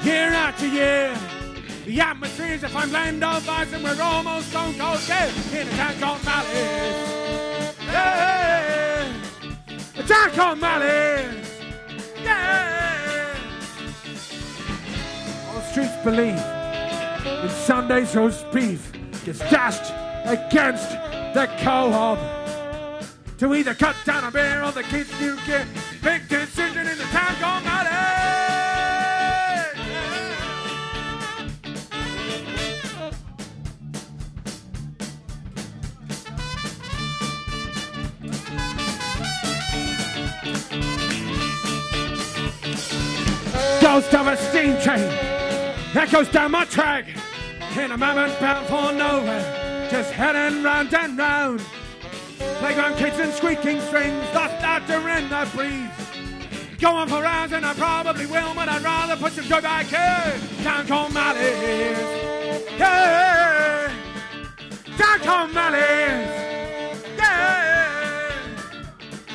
year 0.02 0.32
after 0.32 0.66
year. 0.66 1.14
The 1.84 2.00
atmosphere 2.00 2.54
is 2.54 2.62
a 2.64 2.68
fine 2.68 2.88
blend 2.88 3.22
of 3.22 3.48
ice 3.48 3.72
and 3.72 3.84
we're 3.84 4.00
almost 4.00 4.48
stone 4.50 4.74
cold 4.78 5.00
dead 5.06 5.32
in 5.52 5.68
a 5.68 5.70
town 5.70 5.94
called 6.00 6.24
Malice. 6.24 7.76
Yeah! 7.86 9.12
A 9.96 10.02
town 10.02 10.30
called 10.30 10.58
Malice. 10.58 11.60
Yeah! 12.22 13.36
All 15.50 15.60
streets 15.60 15.96
believe 16.02 16.40
in 17.44 17.50
Sunday's 17.50 18.16
roast 18.16 18.50
beef 18.50 18.92
gets 19.24 19.38
dashed 19.38 19.90
against 20.26 20.90
the 21.32 21.48
co-op. 21.62 22.18
To 23.38 23.54
either 23.54 23.74
cut 23.74 23.96
down 24.04 24.24
a 24.24 24.30
beer 24.30 24.62
or 24.62 24.70
the 24.70 24.82
kids 24.82 25.10
you 25.20 25.38
get. 25.46 25.66
Big 26.02 26.28
decision 26.28 26.86
in 26.86 26.98
the 26.98 27.04
town 27.04 27.34
called 27.36 27.64
Malice. 27.64 27.94
Ghost 43.80 44.14
of 44.14 44.26
a 44.26 44.36
steam 44.36 44.80
train 44.80 45.10
echoes 45.96 46.28
down 46.28 46.50
my 46.50 46.64
track 46.66 47.06
in 47.76 47.90
a 47.90 47.96
moment 47.96 48.38
bound 48.40 48.66
for 48.66 48.92
nowhere, 48.92 49.88
just 49.90 50.12
heading 50.12 50.62
round 50.62 50.94
and 50.94 51.18
round. 51.18 51.60
Playground 52.58 52.96
kids 52.96 53.18
and 53.18 53.32
squeaking 53.32 53.80
strings, 53.80 54.24
lost 54.34 54.54
laughter 54.62 55.08
in 55.08 55.28
the 55.28 55.48
breeze. 55.54 56.78
Going 56.80 57.08
for 57.08 57.24
hours 57.24 57.52
and 57.52 57.66
I 57.66 57.74
probably 57.74 58.26
will, 58.26 58.54
but 58.54 58.68
I'd 58.68 58.82
rather 58.82 59.16
put 59.16 59.32
some 59.32 59.44
joy 59.44 59.60
back 59.60 59.86
here. 59.86 60.62
Down 60.62 60.86
called 60.86 61.12
Malice. 61.12 61.98
Yeah! 62.78 63.92
Down 64.96 65.18
called 65.20 65.52
Malice. 65.52 67.00
Yeah! 67.16 68.30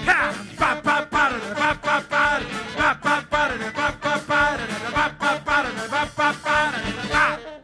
Ha! 0.06 0.46
Ba, 0.58 0.82
ba, 0.84 1.08
ba, 1.12 1.30
da, 1.30 1.54
ba, 1.54 1.80
ba, 1.82 2.06
ba, 2.10 2.40
da, 2.40 2.48
ba, 2.78 3.00
ba, 3.04 3.26
ba, 3.30 3.58
da, 3.58 3.72
ba, 3.72 3.98
ba, 4.02 4.24
ba, 4.28 4.58
da, 4.58 4.90
ba, 4.92 5.16
ba, 5.20 5.42
ba, 5.46 5.64
da, 5.64 5.88
ba, 5.88 6.12
ba, 6.16 6.36
ba, 6.44 6.72
da, 6.72 7.38
ba. 7.46 7.59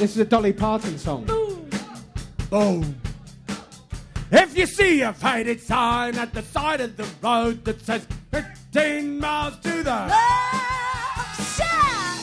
This 0.00 0.12
is 0.12 0.16
a 0.16 0.24
Dolly 0.24 0.54
Parton 0.54 0.96
song. 0.96 1.26
Boom. 1.26 1.68
Boom. 2.48 2.94
If 4.32 4.56
you 4.56 4.64
see 4.64 5.02
a 5.02 5.12
faded 5.12 5.60
sign 5.60 6.16
at 6.16 6.32
the 6.32 6.40
side 6.40 6.80
of 6.80 6.96
the 6.96 7.06
road 7.22 7.62
that 7.66 7.82
says 7.82 8.06
15 8.30 9.20
miles 9.20 9.58
to 9.58 9.82
the. 9.82 9.90
Love 9.90 10.16
shack, 11.54 12.18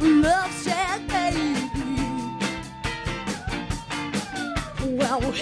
love 0.00 0.64
shack, 0.64 1.06
baby. 1.06 1.54
Well, 4.96 5.20
we're 5.20 5.32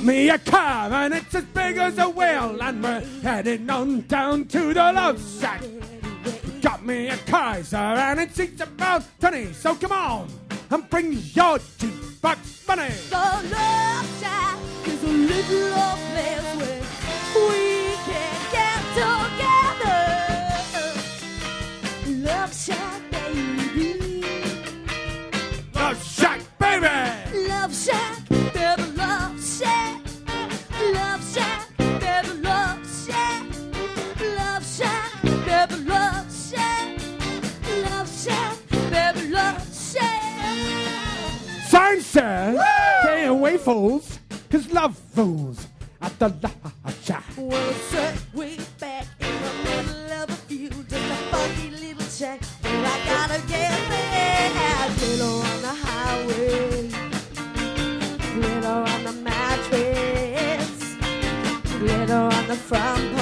got 0.00 0.06
me 0.06 0.30
a 0.30 0.38
car 0.38 0.90
and 0.90 1.12
it's 1.12 1.34
as 1.34 1.44
big 1.44 1.76
as 1.76 1.98
a 1.98 2.08
whale, 2.08 2.58
and 2.62 2.82
we're 2.82 3.04
heading 3.22 3.68
on 3.68 4.00
down 4.02 4.46
to 4.46 4.72
the 4.72 4.92
love 4.92 5.20
shack. 5.38 5.62
Got 6.62 6.86
me 6.86 7.08
a 7.08 7.16
Kaiser 7.18 7.76
and 7.76 8.20
it 8.20 8.34
seats 8.34 8.62
about 8.62 9.02
20, 9.20 9.52
so 9.52 9.74
come 9.74 9.92
on 9.92 10.28
and 10.70 10.88
bring 10.88 11.12
your 11.12 11.58
two 11.78 11.92
bucks 12.22 12.66
money. 12.66 12.88
The 13.10 13.16
love 13.16 14.20
shack 14.20 14.58
is 14.86 15.04
a 15.04 15.06
little 15.06 15.74
old 15.74 15.98
place 16.14 16.56
where 16.56 16.79
Says, 42.10 42.58
stay 43.02 43.26
away, 43.26 43.56
fools, 43.56 44.18
cause 44.50 44.68
love 44.72 44.98
fools 45.14 45.68
at 46.02 46.18
the 46.18 46.32
shack. 47.02 47.22
Well, 47.36 47.72
sir, 47.72 48.12
way 48.34 48.58
back 48.80 49.06
in 49.20 49.28
the 49.28 49.52
middle 49.62 50.12
of 50.20 50.30
a 50.30 50.34
field, 50.34 50.88
just 50.88 51.08
a 51.08 51.14
funky 51.30 51.70
little 51.70 52.04
shack 52.06 52.42
where 52.62 52.84
I 52.84 52.98
gotta 53.06 53.40
get 53.46 53.88
there. 53.88 54.50
Glitter 54.98 55.22
on 55.22 55.62
the 55.62 55.74
highway, 55.86 56.88
glitter 58.34 58.68
on 58.68 59.04
the 59.04 59.12
mattress, 59.22 60.96
glitter 61.78 62.14
on 62.14 62.46
the 62.48 62.56
front 62.56 63.19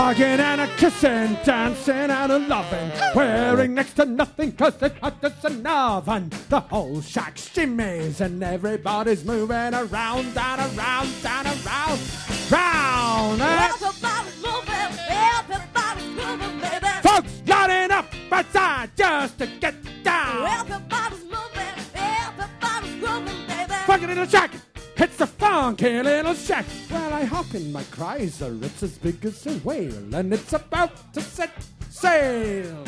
Hugging 0.00 0.38
and 0.38 0.60
a 0.60 0.68
kissing, 0.76 1.36
dancing 1.44 1.92
and 1.92 2.30
a 2.30 2.38
loving, 2.38 2.92
wearing 3.16 3.74
next 3.74 3.94
to 3.94 4.04
nothing 4.04 4.52
cause 4.52 4.80
it's 4.80 4.96
hot 5.00 5.16
as 5.24 5.44
an 5.44 5.66
oven. 5.66 6.30
The 6.48 6.60
whole 6.60 7.00
shack 7.00 7.34
shimmies 7.34 8.20
and 8.20 8.40
everybody's 8.40 9.24
moving 9.24 9.74
around 9.74 10.38
and 10.38 10.78
around 10.78 11.10
and 11.26 11.48
around. 11.48 12.00
Round! 12.48 13.42
Everybody's 13.42 14.36
moving, 14.36 14.98
everybody's 15.08 16.10
moving, 16.10 16.60
baby. 16.60 16.86
Folks 17.02 17.42
lining 17.44 17.90
up 17.90 18.06
outside 18.30 18.90
just 18.96 19.36
to 19.38 19.46
get 19.46 19.74
down. 20.04 20.46
Everybody's 20.60 21.24
moving, 21.24 21.74
everybody's 21.96 23.00
grooving, 23.00 23.46
baby. 23.48 23.74
Funky 23.84 24.06
little 24.06 24.26
shack. 24.26 24.52
It's 25.00 25.16
the 25.16 25.26
funky 25.28 26.02
little 26.02 26.34
shack. 26.34 26.66
Well, 26.90 27.14
I 27.14 27.22
hop 27.24 27.54
in 27.54 27.70
my 27.70 27.84
Chrysler. 27.84 28.60
It's 28.64 28.82
as 28.82 28.98
big 28.98 29.24
as 29.24 29.46
a 29.46 29.54
whale, 29.58 30.14
and 30.14 30.32
it's 30.32 30.52
about 30.52 31.12
to 31.14 31.20
set 31.20 31.52
sail. 31.88 32.84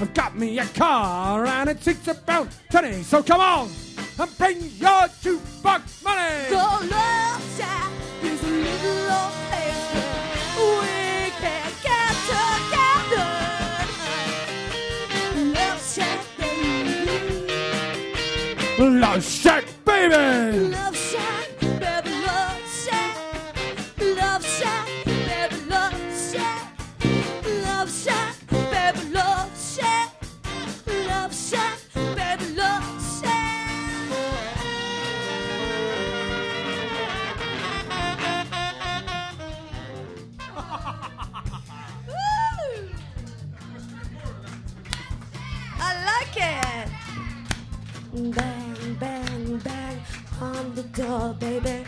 I've 0.00 0.14
got 0.14 0.36
me 0.36 0.58
a 0.58 0.64
car, 0.66 1.46
and 1.46 1.68
it 1.68 1.82
seats 1.82 2.08
about 2.08 2.48
20. 2.70 3.02
So 3.02 3.22
come 3.22 3.40
on 3.40 3.68
and 4.18 4.38
bring 4.38 4.60
your 4.76 5.08
two 5.22 5.40
bucks 5.62 6.02
money. 6.02 6.48
The 6.48 6.56
love 6.56 7.56
shack 7.56 7.92
is 8.22 8.42
a 8.42 8.46
little 8.46 9.12
old 9.12 9.53
Love 18.76 19.22
shack, 19.24 19.64
baby. 19.84 20.58
Love 20.70 20.96
shack, 20.96 21.48
baby, 21.60 22.10
love 22.26 22.60
shack. 22.66 23.16
Love 24.00 24.44
shack, 24.44 24.88
baby, 25.04 25.56
love 25.70 25.94
shack. 26.32 26.72
Love 27.64 27.88
shack, 27.88 28.34
baby, 28.48 29.12
love 29.12 29.50
shack. 29.56 30.12
Love 31.06 31.32
shack, 31.32 31.78
baby, 31.94 32.54
love 32.56 33.20
shack. 33.20 33.70
I 45.78 46.04
like 46.06 46.36
it. 46.36 46.88
Bang 48.14 48.63
on 50.44 50.74
the 50.74 50.82
door, 51.00 51.34
baby. 51.38 51.84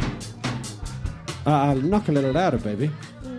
Uh, 1.46 1.50
I'll 1.50 1.76
knock 1.76 2.08
a 2.08 2.12
little 2.12 2.32
louder, 2.32 2.58
baby. 2.58 2.90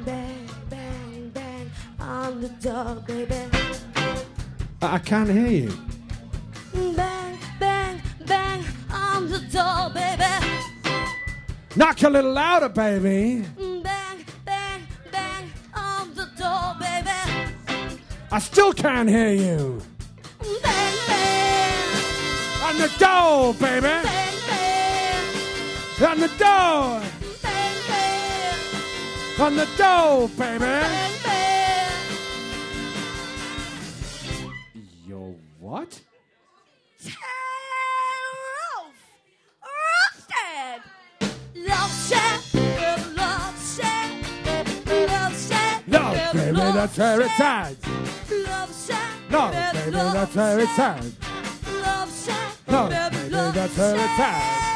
Bang, 0.06 0.48
bang, 0.70 1.32
bang 1.34 1.72
on 2.00 2.42
the 2.42 2.50
door, 2.50 2.96
baby. 3.08 3.42
I, 4.82 4.96
I 4.96 5.00
can't 5.00 5.30
hear 5.30 5.48
you. 5.64 5.72
Bang, 6.96 7.38
bang, 7.60 8.02
bang 8.26 8.64
on 8.92 9.30
the 9.30 9.40
door, 9.56 9.90
baby. 9.94 10.34
Knock 11.76 12.02
a 12.04 12.10
little 12.10 12.32
louder, 12.32 12.70
baby. 12.70 13.44
Bang, 13.84 14.20
bang, 14.46 14.82
bang 15.12 15.46
on 15.74 16.14
the 16.14 16.28
door, 16.38 16.76
baby. 16.80 17.18
I 18.32 18.40
still 18.40 18.74
can't 18.74 19.10
hear 19.10 19.34
you. 19.34 19.82
Bang, 20.64 20.96
bang. 21.08 21.84
On 22.68 22.78
the 22.78 22.92
door, 23.00 23.54
baby. 23.56 23.82
Bang, 23.82 24.27
on 26.00 26.20
the 26.20 26.28
door. 26.28 27.02
Bang, 27.42 27.76
bang. 27.88 28.60
On 29.40 29.56
the 29.56 29.68
door, 29.76 30.30
baby. 30.30 30.60
Bang, 30.60 31.12
bang. 31.24 31.92
Yo, 35.08 35.36
what? 35.60 36.00
Roasted. 39.64 40.84
Love 41.56 41.92
shack, 42.08 42.42
love 43.16 43.58
shack, 43.76 44.12
love 44.86 45.50
shack. 45.50 45.84
Love, 45.88 46.34
baby, 46.34 46.58
that's 46.58 46.98
where 46.98 47.22
it 47.22 47.32
sides. 47.32 47.88
Love 48.32 48.86
shack. 48.88 49.32
Love, 49.32 49.74
baby, 49.74 49.92
that's 49.92 50.36
where 50.36 50.60
it 50.60 50.70
sides. 50.70 51.16
Love 51.74 52.24
shack. 52.24 52.54
Love, 52.68 52.90
baby, 53.12 53.30
that's 53.30 53.78
where 53.78 53.96
it 53.96 54.10
sides. 54.16 54.67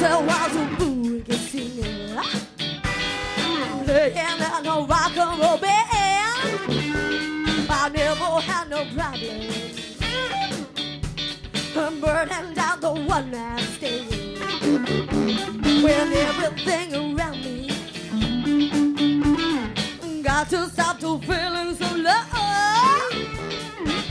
Once 0.00 0.12
a 0.14 0.16
while, 0.24 0.48
some 0.48 0.76
boogie 0.76 1.34
singing. 1.34 2.16
Playing 3.84 4.16
in 4.16 4.66
a 4.66 4.80
rock 4.88 5.16
and 5.16 5.38
roll 5.38 5.58
band. 5.58 5.88
I 7.68 7.90
never 7.92 8.40
had 8.40 8.70
no 8.70 8.84
problem. 8.94 9.50
I'm 11.76 12.00
burning 12.00 12.54
down 12.54 12.80
the 12.80 12.92
one 12.94 13.30
night 13.30 13.60
stand. 13.60 14.08
When 15.84 16.12
everything 16.14 16.94
around 16.94 17.44
me 17.44 17.68
got 20.22 20.48
to 20.48 20.66
stop 20.70 20.98
to 21.00 21.18
feeling 21.20 21.74
so 21.74 21.94
low. 21.94 22.22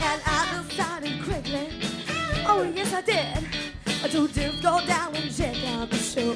And 0.06 0.22
I 0.24 0.62
decided 0.68 1.20
quickly, 1.24 1.68
oh 2.46 2.62
yes 2.76 2.92
I 2.92 3.00
did, 3.00 3.49
to 4.08 4.28
just 4.28 4.62
go 4.62 4.80
down 4.86 5.14
and 5.14 5.34
check 5.36 5.56
out 5.68 5.90
the 5.90 5.96
show. 5.96 6.34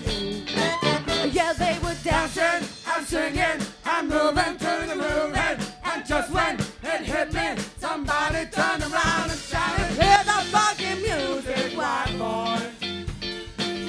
Yeah, 1.33 1.53
they 1.55 1.79
were 1.83 1.97
dancing, 2.05 2.69
I'm 2.87 3.05
singing, 3.05 3.67
I'm 3.85 4.09
moving 4.09 4.57
to 4.59 4.85
the 4.87 4.95
moving. 4.95 5.67
And 5.85 6.07
just 6.07 6.31
when 6.31 6.57
it 6.83 7.01
hit 7.03 7.33
me, 7.33 7.57
somebody 7.79 8.47
turned 8.51 8.83
around 8.83 9.31
and 9.31 9.41
shouted, 9.41 9.97
Play 9.97 10.21
the 10.25 10.39
funky 10.53 10.95
music, 11.01 11.77
white 11.77 12.15
boy. 12.19 12.61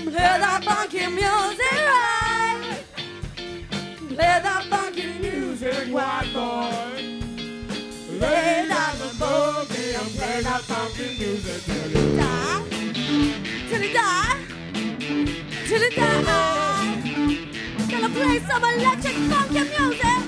Play 0.09 0.37
the 0.39 0.61
funky 0.65 1.07
music, 1.07 1.77
right? 1.91 2.79
Play 4.07 4.39
the 4.41 4.65
funky 4.69 5.19
music, 5.19 5.93
white 5.93 6.31
boy. 6.33 7.15
Lay 8.19 8.65
down 8.69 8.97
the 8.99 9.11
boogie 9.19 9.99
and 9.99 10.09
play 10.15 10.41
that 10.41 10.61
funky 10.61 11.19
music 11.19 11.63
till 11.65 12.74
you 13.83 13.93
die. 13.93 14.37
Till 15.67 15.81
you 15.81 15.91
die. 15.91 16.23
Gonna 17.89 18.09
play 18.09 18.39
some 18.39 18.63
electric 18.63 19.15
funky 19.29 19.63
music. 19.63 20.25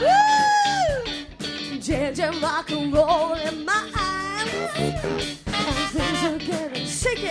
Woo! 0.00 1.80
Changing 1.80 2.40
rock 2.40 2.70
and 2.70 2.92
roll 2.92 3.34
in 3.34 3.64
my. 3.64 3.99
And 4.80 5.90
things 5.92 6.22
are 6.24 6.38
getting 6.38 6.86
shaky. 6.86 7.28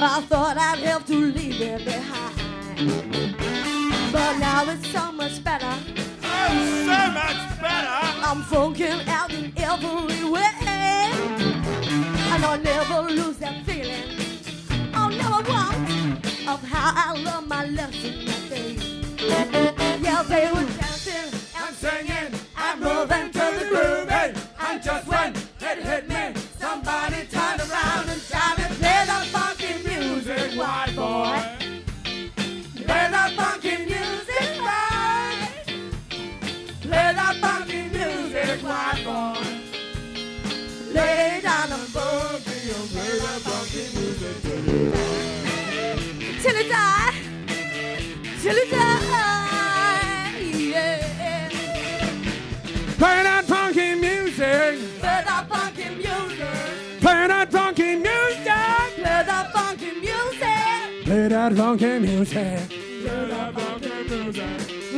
I 0.00 0.20
thought 0.28 0.56
I'd 0.58 0.78
have 0.78 1.04
to 1.06 1.14
leave 1.14 1.60
it 1.60 1.84
behind. 1.84 2.36
But 4.12 4.38
now 4.38 4.68
it's 4.70 4.86
so 4.92 5.10
much 5.10 5.42
better. 5.42 5.74
Oh, 6.22 6.48
so 6.86 7.10
much 7.12 7.60
better. 7.60 7.98
I'm 8.26 8.42
funking 8.42 9.08
out 9.08 9.32
in 9.32 9.52
every 9.56 10.24
way. 10.30 10.50
And 12.32 12.44
I'll 12.44 12.58
never 12.58 13.02
lose 13.12 13.38
that 13.38 13.64
feeling. 13.64 14.04
Oh, 14.94 15.08
no, 15.08 15.26
I 15.38 15.42
won't. 15.50 16.26
Of 16.48 16.62
how 16.68 16.92
I 16.94 17.20
love 17.20 17.46
my 17.48 17.66
lesson 17.66 18.24
that 18.26 18.48
day. 18.50 18.76
Yeah, 20.00 20.22
they 20.22 20.46
were 20.52 20.66
dancing 20.78 21.32
and 21.56 21.74
singing. 21.76 22.40
I'm 22.56 22.80
moving 22.80 23.30
till 41.92 42.00
you 42.00 42.70
die. 45.28 45.54
Till 46.40 46.56
you 46.56 46.68
die. 46.70 47.14
Till 48.40 48.56
you 48.56 48.66
die. 48.70 49.02
Yeah. 50.52 51.48
Play 52.98 53.22
that 53.22 53.44
funky 53.44 53.94
music. 53.94 54.78
Play 55.00 55.22
that 55.26 55.48
funky 55.48 55.88
music. 55.90 57.00
Play 57.00 57.26
that 57.26 57.52
funky 57.52 57.96
music. 57.96 58.44
Play 58.96 59.22
that 59.26 59.52
funky 59.52 59.92
music. 59.94 61.04
Play 61.04 61.28
that 61.28 61.52
funky 61.54 61.98
music. 61.98 62.68
Play 62.68 63.26
that 63.28 63.54
funky 63.54 63.92
music. 64.02 64.46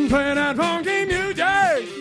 Play 0.08 0.34
that 0.34 0.56
funky 0.56 1.04
music. 1.06 1.36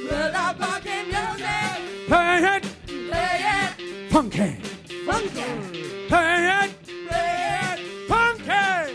Play 0.07 0.29
that 0.31 0.57
funky 0.59 0.97
music. 1.11 1.73
Play 2.07 2.37
it 2.55 2.63
Play 3.09 3.37
it 3.41 4.11
funky. 4.11 4.72
Funky. 5.05 6.07
Play 6.07 6.65
it 6.65 6.73
Play 6.85 7.77
funky. 8.07 8.93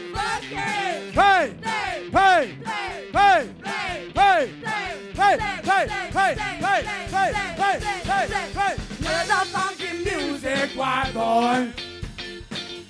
that 9.28 9.46
funky 9.48 9.92
music, 10.04 10.70
white 10.76 11.12
boy. 11.14 11.72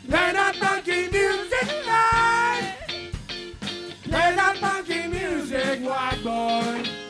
Play 0.08 0.32
that 0.32 0.56
funky 0.56 1.08
music 1.08 1.68
right. 1.86 2.74
Play 4.04 4.34
that 4.36 4.56
funky 4.58 5.06
music, 5.08 5.80
white 5.80 6.20
boy. 6.24 7.07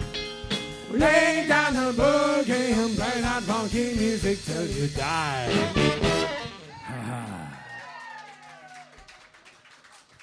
Lay 0.98 1.46
down 1.46 1.74
the 1.74 1.92
boogie 1.92 2.72
and 2.72 2.96
play 2.96 3.20
that 3.20 3.42
funky 3.44 3.94
music 3.94 4.42
till 4.44 4.66
you 4.66 4.88
die. 4.88 5.48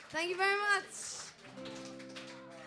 Thank 0.10 0.32
you 0.32 0.36
very 0.36 0.56
much. 0.56 0.84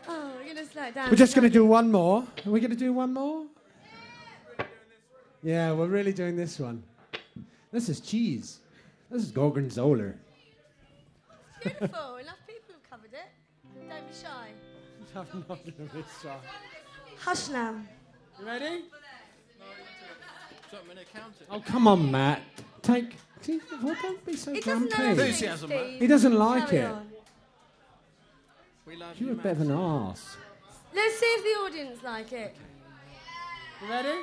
Oh, 0.09 0.31
we're 0.39 0.47
gonna 0.55 0.67
slow 0.67 0.91
down. 0.91 1.11
We're 1.11 1.17
just 1.17 1.35
going 1.35 1.45
to 1.45 1.51
do 1.51 1.67
one 1.67 1.93
more. 1.93 2.25
Are 2.47 2.51
we 2.51 2.61
going 2.61 2.71
to 2.71 2.77
do 2.77 2.95
one 2.95 3.13
more? 3.13 3.45
Yeah, 5.43 5.73
we're 5.73 5.89
really 5.89 6.15
doing 6.15 6.35
this 6.35 6.59
one. 6.59 6.83
This 7.71 7.91
is 7.91 8.01
cheese. 8.01 8.61
This 9.11 9.23
is 9.23 9.31
Gorgonzola. 9.31 10.15
Beautiful. 11.63 12.17
Enough 12.23 12.39
people 12.47 12.73
have 12.75 12.83
covered 12.91 13.13
it. 13.13 13.29
Don't 13.87 14.09
be 14.09 14.15
shy. 14.15 14.49
I'm 15.35 15.45
not 15.47 15.63
to 15.67 15.73
be 15.73 16.03
shy. 16.23 16.37
Hush 17.19 17.49
now. 17.51 17.75
You 18.41 18.47
ready? 18.47 18.83
So 20.71 20.79
I'm 20.79 20.85
going 20.85 20.99
to 20.99 21.05
count 21.13 21.35
it. 21.41 21.47
Oh, 21.51 21.61
come 21.61 21.89
on, 21.89 22.11
Matt. 22.11 22.43
Take. 22.83 23.17
See, 23.41 23.61
well, 23.83 23.97
don't 24.03 24.25
be 24.27 24.37
so 24.37 24.53
He 24.53 24.61
doesn't 24.61 24.85
know 24.85 24.89
grumpy. 24.89 25.05
anything, 25.05 25.27
Enthusiasm, 25.27 25.71
man. 25.71 25.85
Steve. 25.87 26.01
He 26.01 26.07
doesn't 26.07 26.35
like 26.35 26.69
Carry 26.71 26.83
it. 26.83 26.87
on. 26.87 27.07
We 28.87 28.97
love 28.97 29.19
You're 29.21 29.31
a 29.31 29.35
you, 29.35 29.41
bit 29.41 29.53
of 29.53 29.61
an 29.63 29.71
arse. 29.71 30.37
Let's 30.95 31.19
see 31.19 31.27
if 31.27 31.43
the 31.45 31.61
audience 31.79 32.03
like 32.03 32.33
it. 32.33 32.57
You 33.83 33.89
ready? 33.89 34.19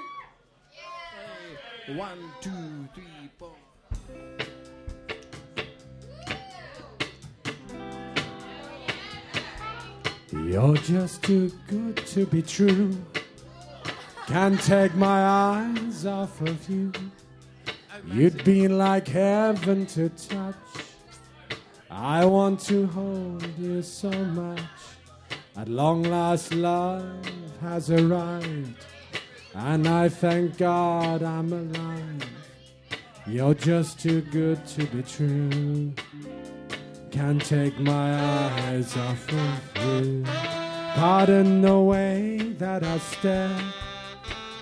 One, 1.95 2.17
two, 2.41 2.87
three, 2.93 3.29
four. 3.37 3.51
You're 10.31 10.75
just 10.77 11.23
too 11.23 11.51
good 11.67 11.97
to 11.97 12.25
be 12.25 12.41
true. 12.41 12.95
Can't 14.27 14.59
take 14.61 14.95
my 14.95 15.23
eyes 15.23 16.05
off 16.05 16.41
of 16.41 16.69
you. 16.69 16.91
You'd 18.07 18.43
be 18.43 18.67
like 18.67 19.07
heaven 19.07 19.85
to 19.87 20.09
touch. 20.09 20.55
I 21.91 22.25
want 22.25 22.59
to 22.61 22.87
hold 22.87 23.45
you 23.57 23.81
so 23.83 24.09
much. 24.09 24.59
At 25.55 25.69
long 25.69 26.03
last, 26.03 26.53
love 26.53 27.05
has 27.61 27.89
arrived, 27.89 28.85
and 29.53 29.87
I 29.87 30.09
thank 30.09 30.57
God 30.57 31.23
I'm 31.23 31.53
alive. 31.53 32.29
You're 33.27 33.53
just 33.53 33.99
too 33.99 34.21
good 34.21 34.65
to 34.67 34.85
be 34.87 35.03
true. 35.03 35.93
Can't 37.11 37.41
take 37.41 37.79
my 37.79 38.13
eyes 38.15 38.97
off 38.97 39.31
of 39.31 39.85
you. 39.85 40.23
Pardon 40.95 41.61
the 41.61 41.79
way 41.79 42.37
that 42.57 42.83
I 42.83 42.97
stare. 42.97 43.57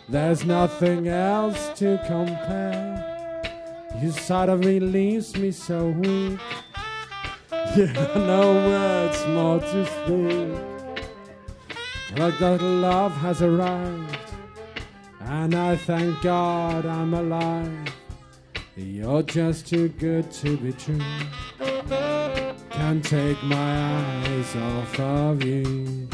There's 0.10 0.44
nothing 0.44 1.08
else 1.08 1.70
to 1.80 1.98
compare. 2.06 3.42
Your 4.02 4.12
side 4.12 4.50
of 4.50 4.60
me 4.60 4.80
leaves 4.80 5.36
me 5.38 5.52
so 5.52 5.90
weak. 5.90 6.40
Yeah, 7.76 7.94
no 8.16 8.54
words 8.68 9.26
more 9.28 9.60
to 9.60 9.86
speak. 9.86 10.74
Like 12.20 12.38
that 12.38 12.62
love 12.62 13.14
has 13.14 13.42
arrived, 13.42 14.18
and 15.22 15.56
I 15.56 15.78
thank 15.78 16.22
God 16.22 16.86
I'm 16.86 17.16
alive. 17.16 17.96
You're 18.76 19.24
just 19.24 19.68
too 19.68 19.90
good 19.90 20.32
to 20.34 20.58
be 20.58 20.74
true. 20.74 21.00
Can't 22.70 23.04
take 23.04 23.42
my 23.44 24.22
eyes 24.26 24.56
off 24.56 25.00
of 25.00 25.44
you. 25.44 26.08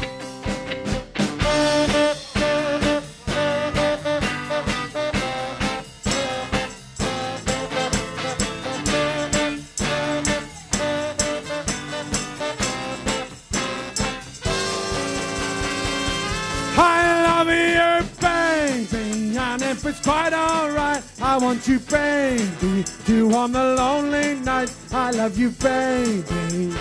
Quite 20.02 20.32
alright, 20.32 21.02
I 21.20 21.38
want 21.38 21.66
you, 21.68 21.78
baby, 21.80 22.84
to 23.06 23.32
on 23.34 23.52
the 23.52 23.74
lonely 23.74 24.34
night. 24.36 24.72
I 24.92 25.10
love 25.10 25.38
you, 25.38 25.50
baby. 25.50 26.74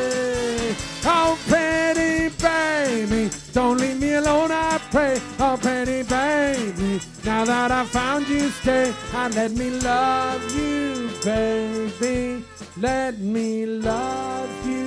Oh, 1.05 1.37
pretty 1.47 2.29
baby, 2.41 3.29
don't 3.53 3.77
leave 3.77 3.99
me 3.99 4.13
alone, 4.13 4.51
I 4.51 4.79
pray. 4.91 5.19
Oh, 5.39 5.57
pretty 5.61 6.03
baby, 6.03 7.01
now 7.25 7.45
that 7.45 7.71
I 7.71 7.85
found 7.85 8.27
you, 8.27 8.49
stay 8.49 8.93
and 9.13 9.35
let 9.35 9.51
me 9.51 9.69
love 9.71 10.55
you, 10.55 11.09
baby. 11.23 12.43
Let 12.79 13.17
me 13.19 13.65
love 13.65 14.67
you. 14.67 14.86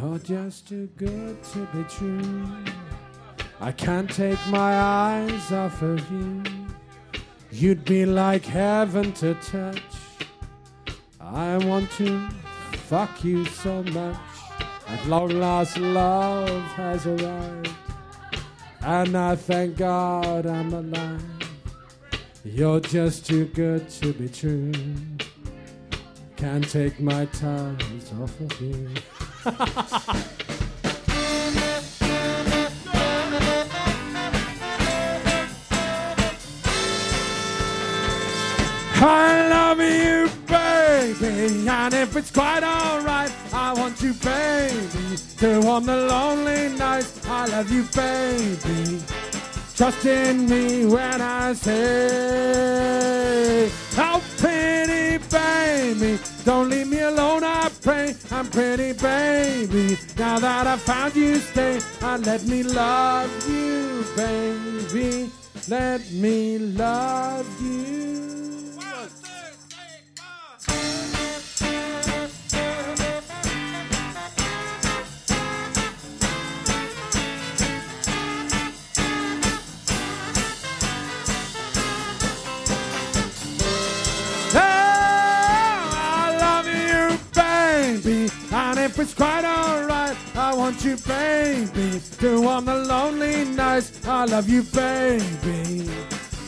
You're 0.00 0.18
just 0.20 0.68
too 0.68 0.88
good 0.96 1.42
to 1.42 1.66
be 1.74 1.82
true. 1.88 2.46
I 3.60 3.72
can't 3.72 4.08
take 4.08 4.38
my 4.46 4.78
eyes 4.78 5.50
off 5.50 5.82
of 5.82 6.08
you. 6.12 6.44
You'd 7.50 7.84
be 7.84 8.06
like 8.06 8.44
heaven 8.44 9.12
to 9.14 9.34
touch. 9.34 9.82
I 11.20 11.56
want 11.66 11.90
to 11.92 12.28
fuck 12.86 13.24
you 13.24 13.44
so 13.46 13.82
much. 13.82 14.16
At 14.86 15.04
long 15.06 15.30
last, 15.30 15.76
love 15.78 16.62
has 16.76 17.04
arrived. 17.04 17.74
And 18.82 19.16
I 19.16 19.34
thank 19.34 19.78
God 19.78 20.46
I'm 20.46 20.72
alive. 20.72 21.24
You're 22.44 22.78
just 22.78 23.26
too 23.26 23.46
good 23.46 23.90
to 23.90 24.12
be 24.12 24.28
true. 24.28 24.70
Can't 26.36 26.70
take 26.70 27.00
my 27.00 27.24
ties 27.24 28.12
off 28.22 28.40
of 28.40 28.60
you. 28.60 28.88
I 39.00 39.48
love 39.48 39.78
you, 39.78 40.28
baby, 40.48 41.68
and 41.68 41.94
if 41.94 42.16
it's 42.16 42.32
quite 42.32 42.64
alright, 42.64 43.30
I 43.52 43.72
want 43.74 44.02
you, 44.02 44.12
baby, 44.14 45.16
to 45.38 45.60
warm 45.60 45.86
the 45.86 45.96
lonely 45.96 46.76
nights. 46.76 47.24
I 47.28 47.46
love 47.46 47.70
you, 47.70 47.84
baby. 47.94 49.27
Trust 49.78 50.04
in 50.06 50.48
me 50.48 50.86
when 50.86 51.20
I 51.20 51.52
say, 51.52 52.90
Oh, 53.96 54.20
pretty 54.38 55.18
baby, 55.30 56.18
don't 56.44 56.68
leave 56.68 56.88
me 56.88 56.98
alone, 56.98 57.44
I 57.44 57.70
pray. 57.80 58.16
I'm 58.32 58.48
pretty 58.50 58.92
baby. 58.94 59.96
Now 60.18 60.40
that 60.40 60.66
I 60.66 60.76
found 60.78 61.14
you, 61.14 61.36
stay 61.36 61.78
and 62.02 62.26
let 62.26 62.42
me 62.42 62.64
love 62.64 63.30
you, 63.48 64.04
baby. 64.16 65.30
Let 65.68 66.10
me 66.10 66.58
love 66.58 67.46
you. 67.62 68.27
It's 88.98 89.14
quite 89.14 89.44
alright, 89.44 90.16
I 90.34 90.54
want 90.54 90.84
you, 90.84 90.96
baby. 90.96 92.00
To 92.18 92.40
warm 92.40 92.64
the 92.64 92.74
lonely 92.74 93.44
nights, 93.44 94.06
I 94.06 94.24
love 94.24 94.48
you, 94.48 94.62
baby. 94.62 95.88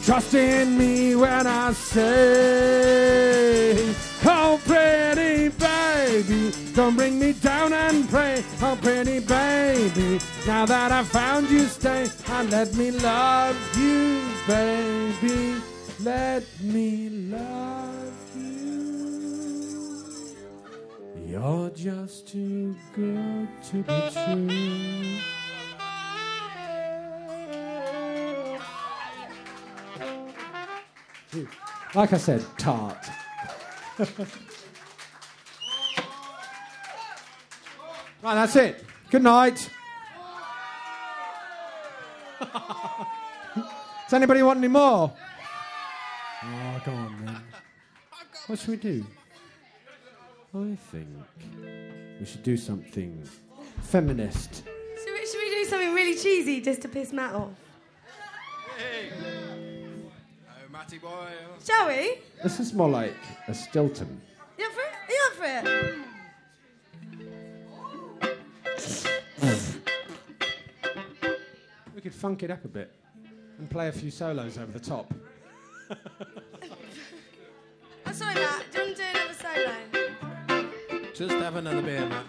Trust 0.03 0.35
in 0.35 0.77
me 0.77 1.15
when 1.15 1.47
I 1.47 1.73
say, 1.73 2.11
Oh, 4.25 4.61
pretty 4.65 5.51
baby, 5.51 6.53
don't 6.75 6.97
bring 6.97 7.19
me 7.19 7.33
down 7.35 7.73
and 7.73 8.09
pray. 8.09 8.43
Oh, 8.61 8.77
pretty 8.81 9.21
baby, 9.21 10.19
now 10.47 10.67
that 10.67 10.91
I 10.91 11.05
found 11.05 11.49
you, 11.51 11.67
stay 11.67 12.09
and 12.29 12.51
let 12.51 12.75
me 12.75 12.91
love 12.91 13.57
you, 13.79 14.23
baby. 14.47 15.61
Let 16.03 16.45
me 16.63 17.11
love 17.11 18.00
You're 21.41 21.71
just 21.71 22.29
too 22.29 22.77
good 22.95 23.49
to 23.63 23.83
be 23.83 24.11
true. 31.33 31.49
Like 31.95 32.13
I 32.13 32.19
said, 32.19 32.45
tart. 32.59 33.09
right, 33.99 34.19
that's 38.23 38.57
it. 38.57 38.85
Good 39.11 39.23
night. 39.23 39.71
Does 42.41 44.13
anybody 44.13 44.43
want 44.43 44.59
any 44.59 44.69
more? 44.69 45.11
Oh, 46.43 46.83
go 46.85 46.93
on 46.93 47.25
then. 47.25 47.41
What 48.47 48.59
should 48.59 48.69
we 48.69 48.77
do? 48.77 49.07
I 50.53 50.77
think 50.91 51.09
we 52.19 52.27
should 52.27 52.43
do 52.43 52.57
something 52.57 53.23
feminist. 53.83 54.65
Should 54.65 55.13
we, 55.13 55.25
should 55.27 55.39
we 55.39 55.51
do 55.51 55.65
something 55.65 55.95
really 55.95 56.17
cheesy 56.17 56.61
just 56.61 56.83
to 56.83 56.89
piss 56.89 57.13
Matt 57.13 57.35
off? 57.35 57.51
Hey. 58.77 59.11
Oh, 59.13 60.73
Matty 60.73 60.99
boy. 60.99 61.29
Shall 61.65 61.87
we? 61.87 62.19
This 62.43 62.59
is 62.59 62.73
more 62.75 62.91
like 62.91 63.15
a 63.47 63.55
Stilton. 63.55 64.21
You 64.59 64.67
up 64.67 64.73
for 64.73 64.81
it? 64.81 64.93
Are 65.07 65.13
you 65.13 65.23
up 65.27 65.35
for 65.35 65.45
it? 65.45 65.97
We 71.95 72.01
could 72.01 72.15
funk 72.15 72.43
it 72.43 72.51
up 72.51 72.65
a 72.65 72.69
bit 72.69 72.93
and 73.59 73.71
play 73.71 73.87
a 73.89 73.93
few 73.93 74.11
solos 74.11 74.59
over 74.59 74.73
the 74.73 74.81
top. 74.81 75.15
I'm 78.05 78.15
sorry, 78.15 78.35
Matt. 78.35 78.65
Do 78.73 78.79
you 78.79 78.85
want 78.87 78.97
to 78.97 79.03
do 79.03 79.09
another 79.15 79.35
solo? 79.35 80.10
Just 81.21 81.35
have 81.35 81.57
another 81.57 81.83
beer, 81.83 82.07
Matt. 82.07 82.25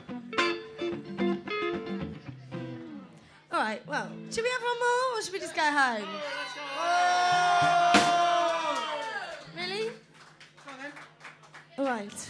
All 3.50 3.60
right, 3.62 3.82
well, 3.88 4.10
should 4.30 4.44
we 4.44 4.50
have 4.50 4.62
one 4.62 4.80
more 4.80 5.18
or 5.18 5.22
should 5.22 5.32
we 5.32 5.40
just 5.40 5.56
go 5.56 5.62
home? 5.62 6.10
Really? 9.56 9.92
All 11.78 11.86
right. 11.86 12.30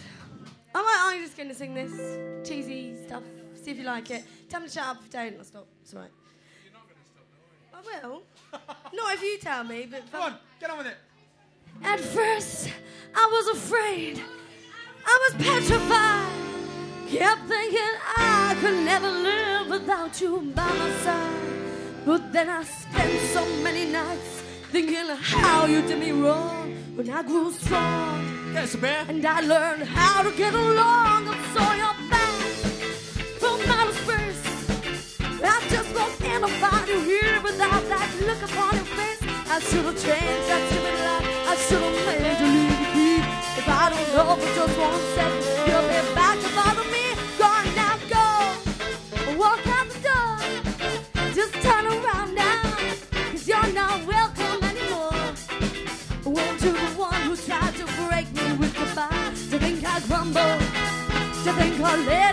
All 0.76 0.84
right, 0.84 1.00
I'm 1.02 1.24
just 1.24 1.36
going 1.36 1.50
to 1.50 1.56
sing 1.56 1.74
this 1.74 2.48
cheesy 2.48 2.96
stuff. 3.08 3.24
See 3.56 3.72
if 3.72 3.80
you 3.80 3.84
like 3.86 4.12
it. 4.12 4.24
Tell 4.48 4.60
me 4.60 4.68
to 4.68 4.72
shut 4.72 4.86
up. 4.86 4.98
If 5.00 5.06
you 5.06 5.12
don't, 5.14 5.40
I'll 5.40 5.44
stop. 5.44 5.68
It's 5.82 5.96
all 5.96 6.02
right. 6.02 6.12
You're 6.64 6.74
not 6.74 6.84
going 6.84 6.96
to 6.96 7.06
stop, 7.10 7.26
though, 7.74 7.98
are 7.98 8.04
I 8.04 8.08
will. 8.08 8.22
Not 8.94 9.16
if 9.16 9.24
you 9.24 9.40
tell 9.40 9.64
me, 9.64 9.88
but. 9.90 10.12
Come 10.12 10.22
on, 10.22 10.36
get 10.60 10.70
on 10.70 10.78
with 10.78 10.86
it. 10.86 10.98
At 11.82 12.00
first, 12.00 12.70
I 13.16 13.28
was 13.32 13.58
afraid 13.58 14.22
I 15.04 15.30
was 15.32 15.44
petrified. 15.44 16.41
Kept 17.12 17.46
thinking 17.50 17.94
I 18.16 18.56
could 18.62 18.86
never 18.86 19.10
live 19.10 19.70
without 19.70 20.22
you 20.22 20.50
by 20.56 20.64
my 20.64 20.92
side. 21.04 22.06
But 22.06 22.32
then 22.32 22.48
I 22.48 22.64
spent 22.64 23.20
so 23.34 23.46
many 23.62 23.92
nights 23.92 24.42
thinking 24.72 25.10
how 25.20 25.66
you 25.66 25.82
did 25.82 26.00
me 26.00 26.14
wrong 26.14 26.74
when 26.96 27.10
I 27.10 27.22
grew 27.24 27.52
strong. 27.52 28.54
Yes, 28.54 28.78
man. 28.78 29.10
And 29.10 29.26
I 29.26 29.42
learned 29.42 29.84
how 29.84 30.24
to 30.24 30.32
get 30.38 30.54
along. 30.54 31.28
I 31.28 31.36
saw 31.54 31.74
your 31.84 31.96
back 32.10 32.34
from 33.42 33.60
outer 33.70 33.98
space. 34.04 35.20
I 35.44 35.68
just 35.68 35.94
won't 35.94 36.16
ever 36.34 36.48
find 36.64 36.88
you 36.88 37.02
here 37.02 37.42
without 37.44 37.84
that 37.90 38.10
look 38.22 38.42
upon 38.42 38.76
your 38.76 38.86
face. 38.86 39.22
I 39.52 39.60
should 39.60 39.84
have 39.84 40.02
changed 40.02 40.48
that 40.48 40.71
To 61.92 62.31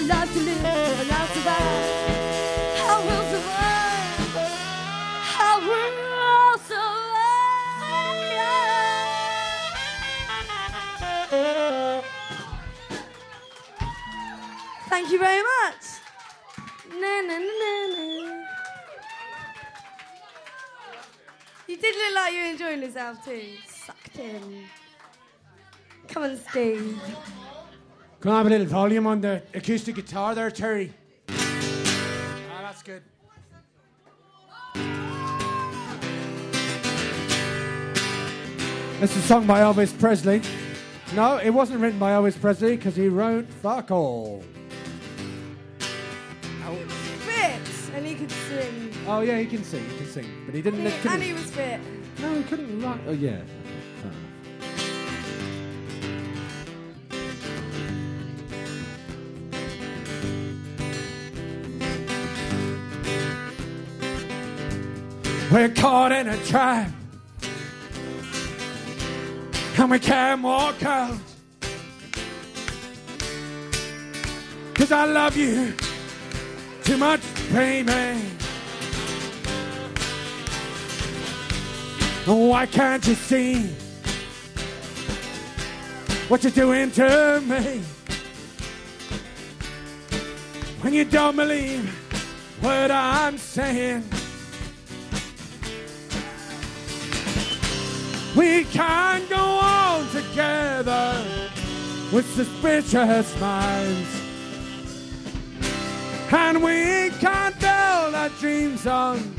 my 0.00 0.14
love 0.14 0.32
to 0.32 0.40
live, 0.40 0.64
I'll 0.64 1.26
survive. 1.28 1.60
I 2.76 2.96
will 3.04 3.24
survive. 3.32 4.36
I 5.38 5.58
will 5.66 6.58
survive. 6.58 7.00
Thank 14.88 15.10
you 15.12 15.18
very 15.18 15.42
much. 15.42 15.84
Na, 16.88 17.20
na, 17.20 17.38
na, 17.38 17.54
na, 17.60 18.04
na. 18.24 18.44
You 21.68 21.76
did 21.76 21.94
look 21.94 22.14
like 22.14 22.32
you 22.32 22.40
were 22.40 22.50
enjoying 22.50 22.82
yourself 22.82 23.24
too. 23.24 23.42
Sucked 23.68 24.18
in. 24.18 24.64
Come 26.08 26.22
on, 26.24 26.36
Steve. 26.36 27.00
Can 28.20 28.32
I 28.32 28.36
have 28.38 28.46
a 28.46 28.50
little 28.50 28.66
volume 28.66 29.06
on 29.06 29.20
the 29.22 29.42
acoustic 29.54 29.94
guitar 29.94 30.34
there, 30.34 30.50
Terry? 30.50 30.92
Ah, 31.30 32.60
that's 32.62 32.82
good. 32.82 33.02
This 39.00 39.16
is 39.16 39.24
a 39.24 39.26
song 39.26 39.46
by 39.46 39.60
Elvis 39.60 39.98
Presley. 39.98 40.42
No, 41.14 41.38
it 41.38 41.48
wasn't 41.48 41.80
written 41.80 41.98
by 41.98 42.10
Elvis 42.12 42.38
Presley 42.38 42.76
because 42.76 42.94
he 42.94 43.08
wrote 43.08 43.46
fuck 43.48 43.90
all. 43.90 44.42
Fit, 47.20 47.60
and 47.94 48.04
he 48.06 48.14
could 48.14 48.30
sing. 48.30 48.92
Oh 49.06 49.20
yeah, 49.20 49.38
he 49.38 49.46
can 49.46 49.64
sing, 49.64 49.88
he 49.88 49.96
can 49.96 50.06
sing, 50.06 50.42
but 50.44 50.54
he 50.54 50.60
didn't. 50.60 50.84
He- 50.86 51.08
and 51.08 51.22
he 51.22 51.32
was 51.32 51.50
fit. 51.50 51.80
no, 52.20 52.34
he 52.34 52.42
couldn't 52.42 52.80
write. 52.82 53.00
Oh 53.06 53.12
yeah. 53.12 53.40
We're 65.50 65.68
caught 65.68 66.12
in 66.12 66.28
a 66.28 66.36
trap, 66.44 66.88
and 69.76 69.90
we 69.90 69.98
can't 69.98 70.42
walk 70.42 70.80
out. 70.84 71.18
Cause 74.74 74.92
I 74.92 75.06
love 75.06 75.36
you 75.36 75.74
too 76.84 76.96
much, 76.96 77.20
baby. 77.52 78.20
Why 82.26 82.66
can't 82.66 83.04
you 83.08 83.14
see 83.14 83.62
what 86.28 86.44
you're 86.44 86.52
doing 86.52 86.92
to 86.92 87.42
me? 87.44 87.80
When 90.80 90.94
you 90.94 91.04
don't 91.04 91.34
believe 91.34 91.88
what 92.60 92.92
I'm 92.92 93.36
saying, 93.36 94.04
we 98.36 98.64
can't 98.64 99.28
go 99.28 99.36
on 99.36 100.08
together 100.10 101.24
with 102.12 102.26
suspicious 102.34 103.38
minds. 103.40 104.08
And 106.32 106.62
we 106.62 107.10
can't 107.18 107.58
build 107.58 108.14
our 108.14 108.28
dreams 108.40 108.86
on 108.86 109.34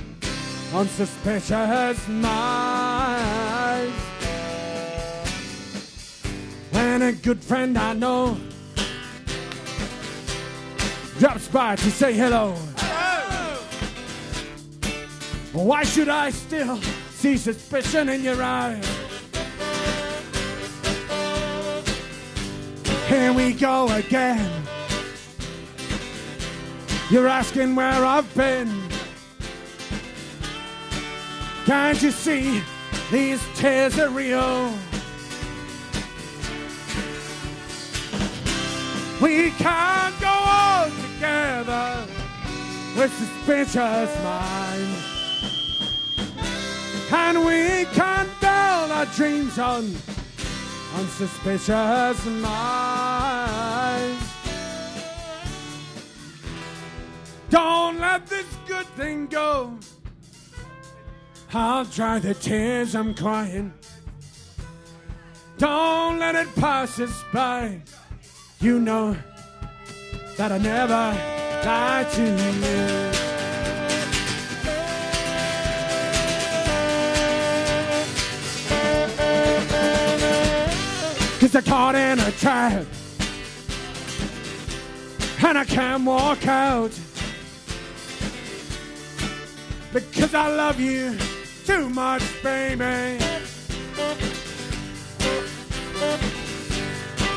unsuspicious 0.73 2.07
minds. 2.07 3.95
When 6.71 7.01
a 7.01 7.11
good 7.13 7.41
friend 7.41 7.77
I 7.77 7.93
know 7.93 8.37
drops 11.17 11.47
by 11.47 11.75
to 11.75 11.91
say 11.91 12.13
hello, 12.13 12.55
Why 15.53 15.83
should 15.83 16.07
I 16.09 16.31
still 16.31 16.79
see 17.21 17.37
suspicion 17.37 18.09
in 18.09 18.23
your 18.23 18.41
eyes? 18.41 18.83
Here 23.07 23.31
we 23.31 23.53
go 23.53 23.87
again. 23.89 24.63
You're 27.11 27.27
asking 27.27 27.75
where 27.75 28.03
I've 28.03 28.33
been. 28.33 28.71
Can't 31.65 32.01
you 32.01 32.09
see 32.09 32.63
these 33.11 33.39
tears 33.53 33.99
are 33.99 34.09
real? 34.09 34.73
We 39.21 39.51
can't 39.51 40.19
go 40.19 40.27
on 40.27 40.89
together 40.89 42.07
with 42.97 43.13
suspicious 43.13 44.23
minds. 44.23 45.00
And 47.13 47.45
we 47.45 47.85
can't 47.93 48.29
build 48.39 48.91
our 48.91 49.05
dreams 49.07 49.59
on 49.59 49.93
unsuspicious 50.95 52.25
minds. 52.25 54.23
Don't 57.49 57.99
let 57.99 58.27
this 58.27 58.45
good 58.65 58.85
thing 58.95 59.27
go. 59.27 59.77
I'll 61.53 61.83
dry 61.83 62.19
the 62.19 62.33
tears 62.33 62.95
I'm 62.95 63.13
crying. 63.13 63.73
Don't 65.57 66.17
let 66.17 66.35
it 66.35 66.53
pass 66.55 66.97
us 66.99 67.23
by. 67.33 67.81
You 68.61 68.79
know 68.79 69.17
that 70.37 70.51
I 70.51 70.57
never 70.57 71.13
lied 71.65 72.09
to 72.11 73.15
you. 73.15 73.20
I 81.61 81.63
caught 81.63 81.95
in 81.95 82.19
a 82.19 82.31
trap 82.31 82.85
and 85.45 85.57
I 85.59 85.63
can't 85.63 86.03
walk 86.03 86.47
out 86.47 86.91
because 89.93 90.33
I 90.33 90.47
love 90.55 90.79
you 90.79 91.15
too 91.65 91.87
much, 91.89 92.23
baby. 92.41 93.23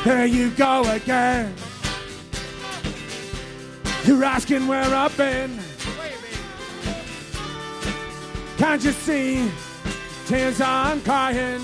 There 0.03 0.25
you 0.25 0.49
go 0.51 0.89
again. 0.91 1.53
You're 4.05 4.23
asking 4.23 4.65
where 4.65 4.85
I've 4.85 5.15
been. 5.15 5.59
Can't 8.57 8.83
you 8.83 8.91
see 8.91 9.51
tears 10.25 10.61
I'm 10.61 11.01
crying? 11.01 11.61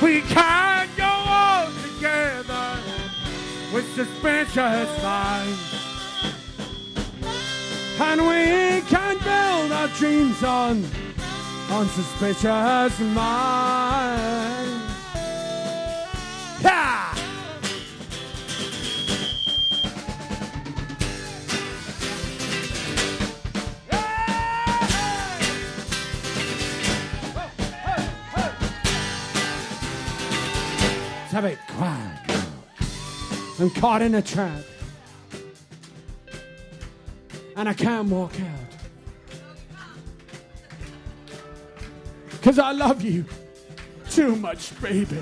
We 0.00 0.20
can't 0.20 0.96
go 0.96 1.04
on 1.04 1.72
together 1.82 2.78
with 3.72 3.92
suspicious 3.96 5.02
minds. 5.02 5.74
And 8.00 8.20
we 8.20 8.80
can 8.88 9.18
build 9.18 9.72
our 9.72 9.88
dreams 9.88 10.44
on 10.44 10.84
on 11.70 11.88
suspicious 11.88 13.00
minds. 13.00 13.28
Yeah! 16.62 17.07
Have 31.28 31.44
it 31.44 31.58
quiet. 31.76 32.18
I'm 33.60 33.68
caught 33.68 34.00
in 34.00 34.14
a 34.14 34.22
trap. 34.22 34.62
And 37.54 37.68
I 37.68 37.74
can't 37.74 38.08
walk 38.08 38.32
out. 38.40 38.68
Cause 42.40 42.58
I 42.58 42.72
love 42.72 43.02
you 43.02 43.26
too 44.08 44.36
much, 44.36 44.80
baby. 44.80 45.18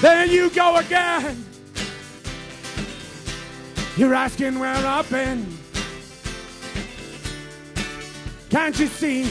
There 0.00 0.26
you 0.26 0.50
go 0.50 0.76
again. 0.76 1.44
You're 3.96 4.14
asking 4.14 4.60
where 4.60 4.74
I've 4.74 5.10
been. 5.10 5.58
Can't 8.50 8.78
you 8.78 8.86
see 8.86 9.26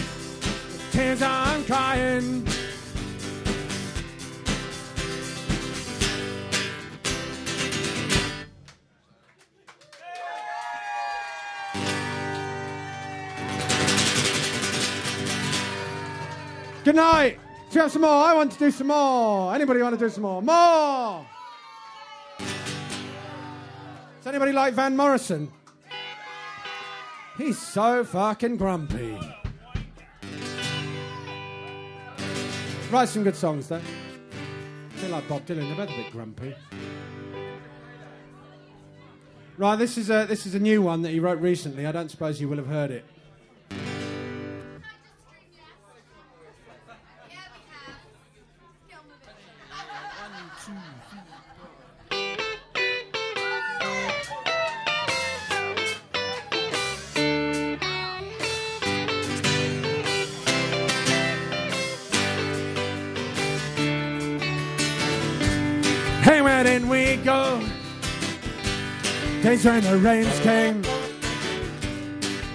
tears 0.91 1.21
I'm 1.21 1.63
crying? 1.63 2.45
Good 16.83 16.95
night. 16.95 17.39
Do 17.69 17.75
you 17.75 17.81
have 17.81 17.91
some 17.91 18.01
more? 18.01 18.09
I 18.09 18.33
want 18.33 18.51
to 18.51 18.59
do 18.59 18.69
some 18.69 18.87
more. 18.87 19.55
Anybody 19.55 19.81
want 19.81 19.97
to 19.97 20.05
do 20.05 20.09
some 20.09 20.23
more? 20.23 20.41
More. 20.41 21.25
Does 22.37 24.27
anybody 24.27 24.51
like 24.51 24.73
Van 24.73 24.97
Morrison? 24.97 25.49
He's 27.37 27.57
so 27.57 28.03
fucking 28.03 28.57
grumpy. 28.57 29.17
Write 32.91 33.07
some 33.07 33.23
good 33.23 33.37
songs, 33.37 33.69
though. 33.69 33.77
A 33.77 35.01
bit 35.01 35.11
like 35.11 35.25
Bob 35.29 35.45
Dylan, 35.45 35.65
they're 35.65 35.87
both 35.87 35.95
a 35.95 35.95
bit 35.95 36.11
grumpy. 36.11 36.53
Right, 39.57 39.77
this 39.77 39.97
is 39.97 40.09
a 40.09 40.25
this 40.25 40.45
is 40.45 40.55
a 40.55 40.59
new 40.59 40.81
one 40.81 41.01
that 41.03 41.11
he 41.11 41.21
wrote 41.21 41.39
recently. 41.39 41.87
I 41.87 41.93
don't 41.93 42.11
suppose 42.11 42.41
you 42.41 42.49
will 42.49 42.57
have 42.57 42.67
heard 42.67 42.91
it. 42.91 43.05
Days 69.61 69.71
when 69.71 69.83
the 69.83 69.97
rains 69.97 70.39
came 70.39 70.81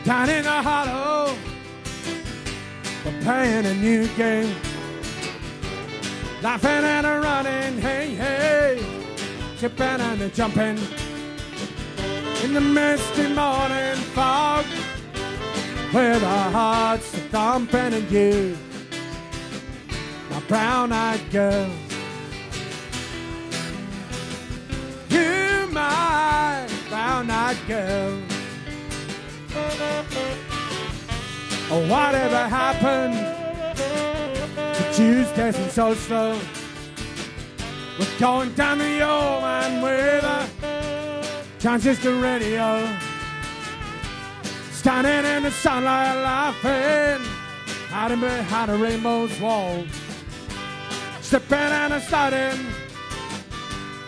down 0.04 0.28
in 0.28 0.42
the 0.42 0.50
hollow. 0.50 1.36
We're 3.04 3.22
playing 3.22 3.66
a 3.66 3.74
new 3.74 4.08
game, 4.16 4.52
laughing 6.42 6.70
and 6.70 7.06
a 7.06 7.20
running. 7.20 7.80
Hey, 7.80 8.14
hey, 8.14 8.84
chipping 9.56 9.86
and 9.86 10.22
a 10.22 10.28
jumping 10.30 10.78
in 12.42 12.54
the 12.54 12.60
misty 12.60 13.28
morning 13.34 13.96
fog, 14.14 14.64
with 15.92 16.24
our 16.24 16.50
hearts 16.50 17.10
thumping 17.30 17.94
and 17.94 18.10
you, 18.10 18.56
my 20.30 20.40
brown-eyed 20.48 21.20
girl. 21.30 21.70
Girl. 27.66 28.22
Oh, 31.68 31.86
whatever 31.88 32.48
happened 32.48 33.14
to 34.74 34.92
Tuesdays 34.92 35.56
and 35.56 35.70
so 35.70 35.94
slow? 35.94 36.38
We're 37.98 38.18
going 38.18 38.52
down 38.54 38.78
the 38.78 39.02
old 39.02 39.42
man 39.42 39.82
with 39.82 40.24
a 40.24 40.48
transistor 41.58 42.14
radio. 42.14 42.86
Standing 44.70 45.24
in 45.36 45.42
the 45.42 45.50
sunlight 45.50 46.16
laughing, 46.22 47.24
hiding 47.88 48.20
behind 48.20 48.70
a 48.70 48.76
rainbow's 48.76 49.40
wall. 49.40 49.84
Slipping 51.20 51.58
and 51.58 51.94
a 51.94 52.00
sliding 52.00 52.66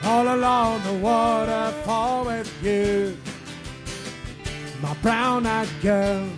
all 0.05 0.35
along 0.35 0.83
the 0.85 0.95
waterfall 0.95 2.25
with 2.25 2.65
you, 2.65 3.17
my 4.81 4.95
brown-eyed 5.03 5.69
girl. 5.83 6.29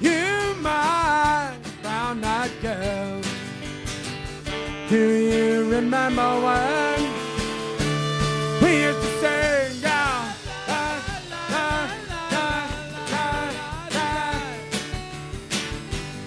You, 0.00 0.54
my 0.60 1.54
brown-eyed 1.82 2.50
girl. 2.60 3.20
Do 4.88 4.98
you 4.98 5.70
remember 5.70 6.40
when 6.40 7.24
is 8.84 8.96
to 8.96 9.10
sing. 9.20 9.82
Yeah. 9.82 10.34
La, 10.68 10.84
la, 11.52 11.68
la, 12.32 12.48
la, 13.12 13.26
la. 13.90 14.10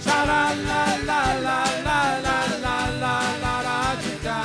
Sha 0.03 0.17
la 0.29 0.43
la 0.69 0.83
la 1.09 1.21
la 1.47 1.59
la 1.87 1.99
la 2.25 2.39
la 2.65 2.77
la 3.03 3.15
la 3.43 3.55
la 3.67 3.85
da 4.25 4.39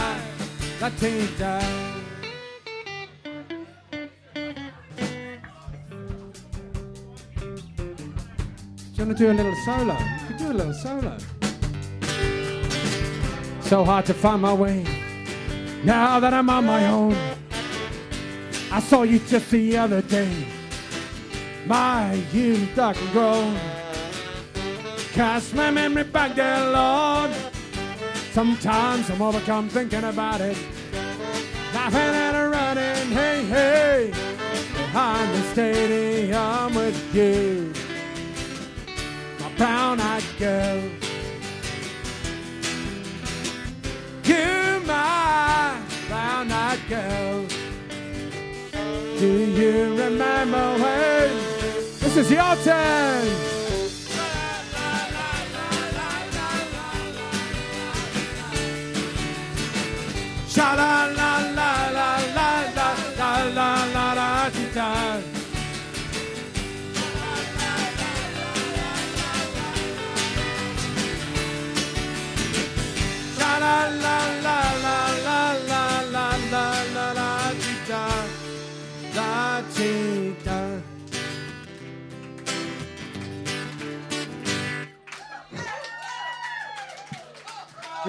da 0.81 0.89
da 0.91 1.11
da. 1.39 1.53
Do 1.53 2.02
you 9.09 9.15
to 9.15 9.19
do 9.19 9.31
a 9.31 9.35
little 9.35 9.55
solo? 9.65 9.95
You 9.95 10.27
could 10.27 10.37
do 10.37 10.53
a 10.53 10.53
little 10.53 10.73
solo. 10.73 11.17
So 13.63 13.85
hard 13.85 14.07
to 14.07 14.15
find 14.15 14.43
my 14.43 14.53
way 14.53 14.85
now 15.83 16.21
that 16.21 16.33
I'm 16.33 16.49
on 16.49 16.67
my 16.67 16.87
own. 16.87 17.17
I 18.71 18.81
saw 18.81 19.03
you 19.03 19.19
just 19.19 19.51
the 19.51 19.77
other 19.77 20.03
day. 20.03 20.47
My 21.67 22.15
youth 22.33 22.69
dark 22.77 22.97
and 23.01 23.13
grown. 23.13 23.59
Cast 25.13 25.55
my 25.55 25.71
memory 25.71 26.05
back 26.05 26.35
there, 26.37 26.71
Lord. 26.71 27.33
Sometimes 28.33 29.11
I'm 29.11 29.21
overcome 29.21 29.69
thinking 29.69 30.05
about 30.05 30.41
it. 30.41 30.57
Laughing 31.75 32.01
and 32.01 32.51
running, 32.51 33.11
hey, 33.11 33.45
hey. 33.45 34.11
Behind 34.75 35.35
the 35.35 35.43
stadium 35.53 36.75
with 36.75 37.15
you. 37.15 37.82
Brown 39.63 40.01
eyed 40.01 40.25
girl. 40.41 40.83
You're 44.25 44.81
my 44.81 45.81
brown 46.09 46.51
eyed 46.51 46.81
girl. 46.89 47.47
Do 49.21 49.29
you 49.29 49.95
remember 50.03 50.67
when? 50.83 51.31
This 52.01 52.17
is 52.17 52.29
your 52.33 52.57
turn. 52.65 53.29
Sha 60.49 60.75
la 60.75 61.07
la 61.19 61.39
la 61.55 61.82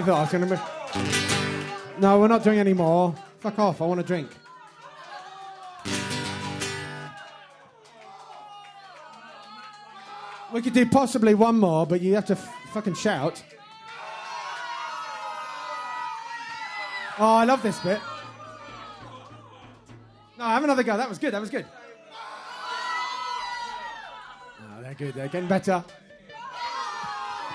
You 0.03 0.07
thought 0.07 0.17
I 0.17 0.21
was 0.21 0.31
going 0.33 0.49
to. 0.49 2.01
No, 2.01 2.19
we're 2.19 2.27
not 2.27 2.43
doing 2.43 2.59
any 2.59 2.73
more. 2.73 3.15
Fuck 3.39 3.57
off, 3.57 3.81
I 3.81 3.85
want 3.85 4.01
a 4.01 4.03
drink. 4.03 4.29
We 10.51 10.61
could 10.61 10.73
do 10.73 10.85
possibly 10.87 11.35
one 11.35 11.57
more, 11.57 11.87
but 11.87 12.01
you 12.01 12.15
have 12.15 12.25
to 12.25 12.33
f- 12.33 12.53
fucking 12.73 12.95
shout. 12.95 13.41
Oh, 17.17 17.35
I 17.35 17.45
love 17.45 17.63
this 17.63 17.79
bit. 17.79 18.01
No, 20.37 20.43
I 20.43 20.53
have 20.55 20.65
another 20.65 20.83
go. 20.83 20.97
That 20.97 21.07
was 21.07 21.17
good. 21.17 21.33
That 21.33 21.39
was 21.39 21.49
good. 21.49 21.65
Oh, 24.59 24.81
they're 24.81 24.95
good. 24.95 25.13
They're 25.13 25.29
getting 25.29 25.47
better. 25.47 25.81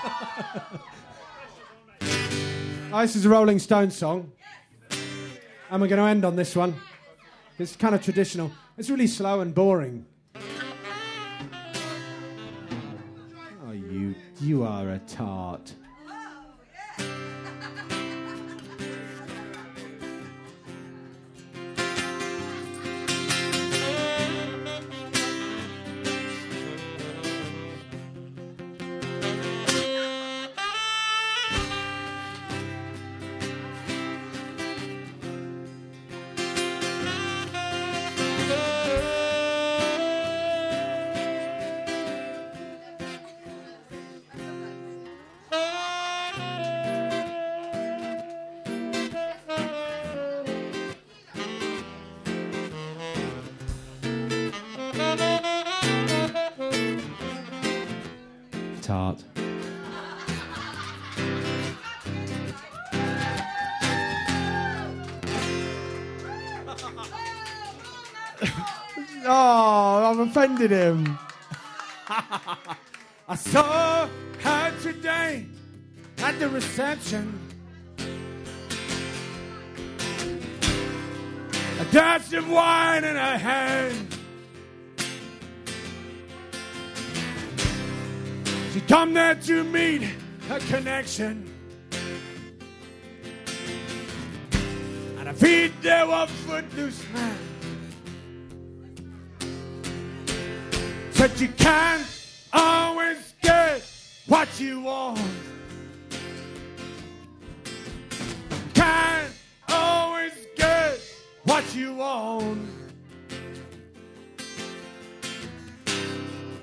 Oh, 2.91 3.01
this 3.01 3.15
is 3.15 3.23
a 3.23 3.29
Rolling 3.29 3.59
Stones 3.59 3.95
song. 3.95 4.31
And 5.69 5.79
we're 5.79 5.87
going 5.87 6.01
to 6.01 6.07
end 6.07 6.25
on 6.25 6.35
this 6.35 6.55
one. 6.55 6.73
It's 7.59 7.75
kind 7.75 7.93
of 7.93 8.01
traditional. 8.01 8.51
It's 8.79 8.89
really 8.89 9.05
slow 9.05 9.41
and 9.41 9.53
boring. 9.53 10.07
Oh, 13.63 13.71
you, 13.71 14.15
you 14.41 14.63
are 14.63 14.89
a 14.89 14.97
tart. 14.99 15.71
Offended 70.39 70.71
him. 70.71 71.19
I 73.27 73.35
saw 73.35 74.07
her 74.39 74.73
today 74.81 75.45
at 76.19 76.39
the 76.39 76.47
reception. 76.47 77.37
A 81.79 81.85
glass 81.91 82.31
of 82.31 82.49
wine 82.49 83.03
in 83.03 83.17
her 83.17 83.37
hand. 83.37 84.15
She 88.73 88.79
come 88.81 89.13
there 89.13 89.35
to 89.35 89.63
meet 89.65 90.09
a 90.49 90.59
connection. 90.59 91.53
And 95.17 95.27
her 95.27 95.33
feet 95.33 95.73
there 95.81 96.07
were 96.07 96.27
footloose 96.27 97.03
man. 97.13 97.48
Said 101.19 101.37
you 101.41 101.49
can't 101.49 102.07
always 102.53 103.33
get 103.41 103.83
what 104.27 104.47
you 104.57 104.79
want. 104.79 105.19
Can't 108.73 109.33
always 109.67 110.31
get 110.55 110.97
what 111.43 111.75
you 111.75 111.93
want. 111.95 112.69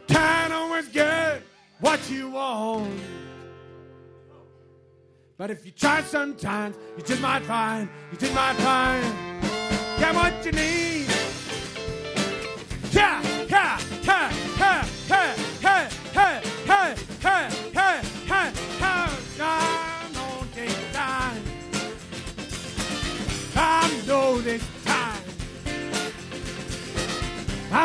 Can't 0.09 0.53
always 0.55 0.89
get 0.89 1.43
what 1.81 2.11
you 2.11 2.31
want. 2.31 2.99
But 5.37 5.51
if 5.51 5.67
you 5.67 5.73
try 5.73 6.01
sometimes, 6.01 6.77
you 6.97 7.03
just 7.05 7.21
might 7.21 7.43
find, 7.43 7.91
you 8.11 8.17
just 8.17 8.35
might 8.35 8.57
find, 8.57 9.05
get 9.99 10.15
what 10.15 10.47
you 10.47 10.53
need. 10.53 11.06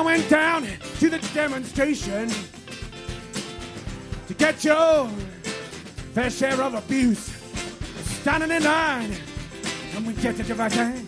I 0.01 0.03
went 0.03 0.29
down 0.29 0.63
to 0.63 1.09
the 1.11 1.19
demonstration 1.31 2.27
to 4.27 4.33
get 4.33 4.63
your 4.63 5.07
fair 6.15 6.31
share 6.31 6.59
of 6.59 6.73
abuse. 6.73 7.29
Standing 8.21 8.49
in 8.49 8.63
line, 8.63 9.15
and 9.95 10.07
we 10.07 10.13
get 10.13 10.39
it 10.39 10.49
if 10.49 10.59
I 10.59 10.69
can. 10.69 11.05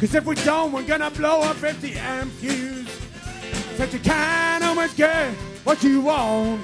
Cause 0.00 0.14
if 0.14 0.26
we 0.26 0.34
don't, 0.34 0.70
we're 0.70 0.82
gonna 0.82 1.10
blow 1.10 1.40
up 1.40 1.56
50 1.56 1.94
amp 1.94 2.30
fuse. 2.32 2.90
Said 3.78 3.90
you 3.90 4.00
can't 4.00 4.62
always 4.62 4.92
get 4.92 5.32
what 5.64 5.82
you 5.82 6.02
want. 6.02 6.60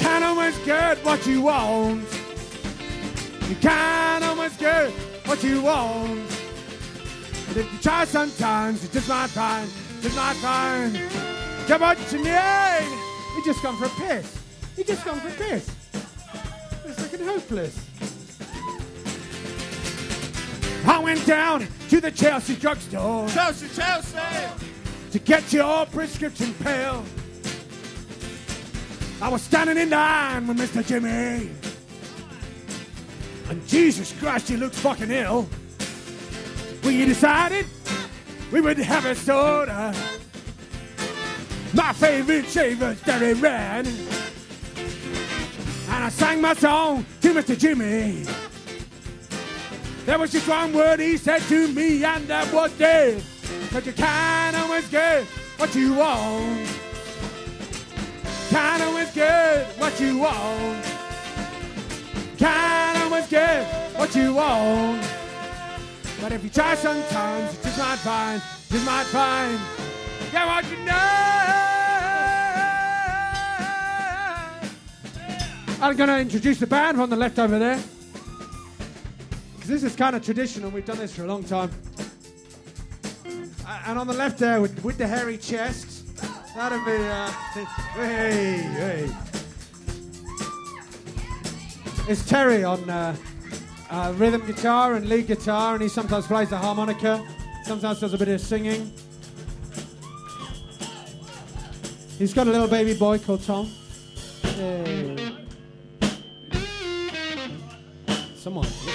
Can't 0.00 0.24
always 0.24 0.58
get 0.66 0.98
what 1.04 1.24
you 1.28 1.42
want. 1.42 2.02
You 3.48 3.54
can't 3.54 4.24
always 4.24 4.56
get 4.56 4.90
what 5.26 5.44
you 5.44 5.62
want. 5.62 6.33
But 7.54 7.66
if 7.66 7.72
you 7.72 7.78
try 7.78 8.04
sometimes, 8.04 8.82
you 8.82 8.88
just 8.88 9.08
might 9.08 9.28
find, 9.28 9.70
just 10.02 10.16
might 10.16 10.34
find. 10.38 10.92
Get 11.68 11.80
what 11.80 12.12
you 12.12 12.18
need. 12.18 12.98
He 13.36 13.44
just 13.44 13.62
gone 13.62 13.76
for 13.76 13.84
a 13.84 13.88
piss. 13.90 14.42
He 14.74 14.82
just 14.82 15.04
gone 15.04 15.20
for 15.20 15.28
a 15.28 15.30
piss. 15.30 15.70
It's 16.84 17.00
fucking 17.00 17.24
hopeless. 17.24 17.78
I 20.84 20.98
went 20.98 21.24
down 21.26 21.68
to 21.90 22.00
the 22.00 22.10
Chelsea 22.10 22.56
drugstore 22.56 23.28
Chelsea, 23.28 23.68
Chelsea! 23.68 24.18
to 25.12 25.18
get 25.20 25.52
your 25.52 25.86
prescription 25.86 26.52
pill. 26.54 27.04
I 29.22 29.28
was 29.28 29.42
standing 29.42 29.78
in 29.78 29.90
line 29.90 30.48
with 30.48 30.58
Mr. 30.58 30.84
Jimmy. 30.84 31.52
And 33.48 33.64
Jesus 33.68 34.12
Christ, 34.18 34.48
he 34.48 34.56
looks 34.56 34.80
fucking 34.80 35.12
ill. 35.12 35.48
We 36.84 37.04
decided 37.06 37.66
we 38.52 38.60
would 38.60 38.76
have 38.78 39.06
a 39.06 39.14
soda. 39.14 39.94
My 41.72 41.94
favorite 41.94 42.46
shaver's 42.46 43.00
Derry 43.02 43.32
Red. 43.34 43.86
And 43.86 43.96
I 46.04 46.10
sang 46.10 46.42
my 46.42 46.54
song 46.54 47.06
to 47.22 47.32
Mr. 47.32 47.58
Jimmy. 47.58 48.26
There 50.04 50.18
was 50.18 50.32
just 50.32 50.46
one 50.46 50.74
word 50.74 51.00
he 51.00 51.16
said 51.16 51.40
to 51.42 51.68
me, 51.68 52.04
and 52.04 52.28
that 52.28 52.52
was 52.52 52.76
dead. 52.76 53.22
But 53.72 53.86
you 53.86 53.92
can't 53.92 54.56
always 54.56 54.86
get 54.88 55.24
what 55.56 55.74
you 55.74 55.94
want. 55.94 56.68
Can't 58.50 58.82
always 58.82 59.10
get 59.12 59.66
what 59.78 59.98
you 59.98 60.18
want. 60.18 60.84
Can't 62.36 63.04
always 63.04 63.26
get 63.28 63.64
what 63.96 64.14
you 64.14 64.34
want. 64.34 65.13
But 66.24 66.32
if 66.32 66.42
you 66.42 66.48
try 66.48 66.74
sometimes, 66.74 67.54
you 67.54 67.62
just 67.64 67.78
might 67.78 67.98
find, 67.98 68.40
just 68.70 68.86
might 68.86 69.04
find, 69.04 69.60
get 70.32 70.46
what 70.46 70.64
you 70.70 70.78
know. 70.82 70.94
I'm 75.82 75.94
going 75.96 76.08
to 76.08 76.18
introduce 76.18 76.58
the 76.58 76.66
band 76.66 76.98
on 76.98 77.10
the 77.10 77.16
left 77.16 77.38
over 77.38 77.58
there. 77.58 77.78
Because 79.54 79.68
this 79.68 79.82
is 79.82 79.94
kind 79.94 80.16
of 80.16 80.24
traditional. 80.24 80.70
We've 80.70 80.86
done 80.86 80.96
this 80.96 81.14
for 81.14 81.24
a 81.24 81.26
long 81.26 81.44
time. 81.44 81.70
And 83.86 83.98
on 83.98 84.06
the 84.06 84.14
left 84.14 84.38
there, 84.38 84.62
with, 84.62 84.82
with 84.82 84.96
the 84.96 85.06
hairy 85.06 85.36
chest, 85.36 86.06
that'll 86.54 86.82
be. 86.86 86.96
Uh, 86.96 87.26
hey, 87.96 88.62
hey. 88.72 89.10
It's 92.08 92.26
Terry 92.26 92.64
on 92.64 92.88
uh, 92.88 93.14
uh, 93.90 94.12
rhythm 94.16 94.46
guitar 94.46 94.94
and 94.94 95.08
lead 95.08 95.26
guitar, 95.26 95.74
and 95.74 95.82
he 95.82 95.88
sometimes 95.88 96.26
plays 96.26 96.50
the 96.50 96.56
harmonica, 96.56 97.24
sometimes 97.64 98.00
does 98.00 98.14
a 98.14 98.18
bit 98.18 98.28
of 98.28 98.40
singing. 98.40 98.92
He's 102.18 102.32
got 102.32 102.46
a 102.46 102.50
little 102.50 102.68
baby 102.68 102.94
boy 102.94 103.18
called 103.18 103.42
Tom. 103.42 103.70
Someone. 108.36 108.93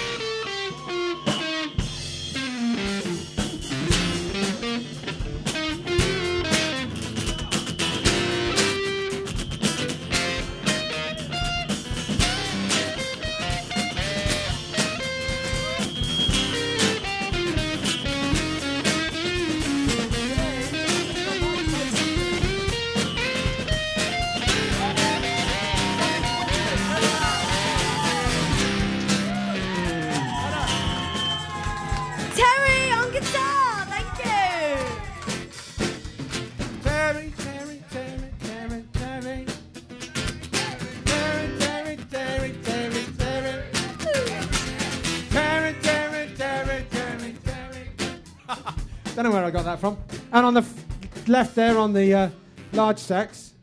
Left 51.30 51.54
there, 51.54 51.78
on 51.78 51.92
the 51.92 52.12
uh, 52.12 52.30
large 52.72 52.98
sacks. 52.98 53.54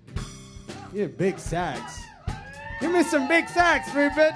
You 0.93 1.07
big 1.09 1.37
sacks. 1.37 2.01
Give 2.79 2.91
me 2.91 3.03
some 3.03 3.27
big 3.27 3.47
sacks, 3.49 3.93
Rupert. 3.93 4.33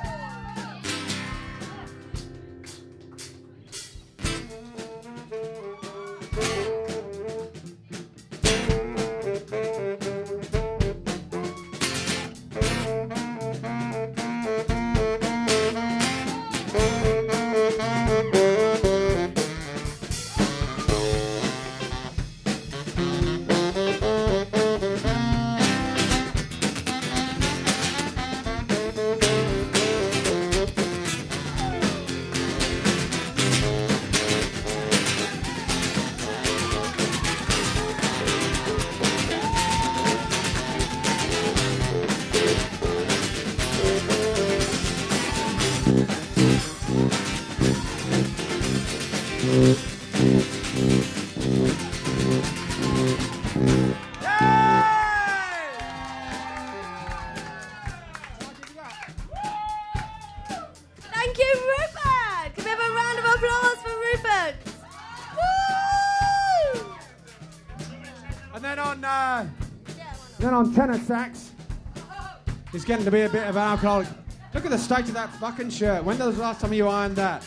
Tenor 70.92 71.04
sax, 71.06 71.52
he's 72.72 72.86
getting 72.86 73.06
to 73.06 73.12
be 73.12 73.22
a 73.22 73.30
bit 73.30 73.48
of 73.48 73.56
an 73.56 73.62
alcoholic. 73.62 74.08
Look 74.54 74.66
at 74.66 74.72
the 74.72 74.78
state 74.78 75.06
of 75.06 75.14
that 75.14 75.30
fucking 75.36 75.70
shirt. 75.70 76.04
When 76.04 76.18
was 76.20 76.36
the 76.36 76.42
last 76.42 76.62
time 76.62 76.74
you 76.74 76.88
ironed 76.88 77.16
that? 77.16 77.44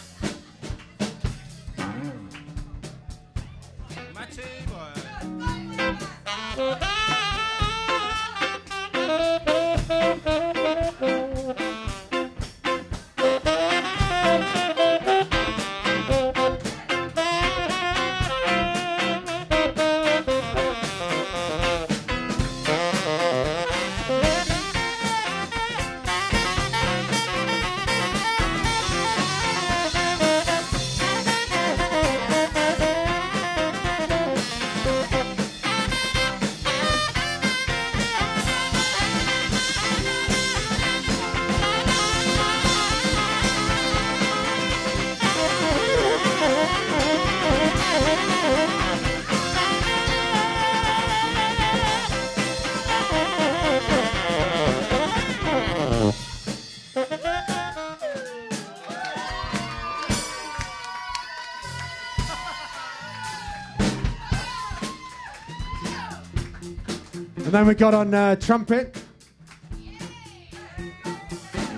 Then 67.55 67.66
we 67.68 67.74
got 67.74 67.94
on 67.94 68.12
uh, 68.12 68.34
trumpet. 68.34 69.00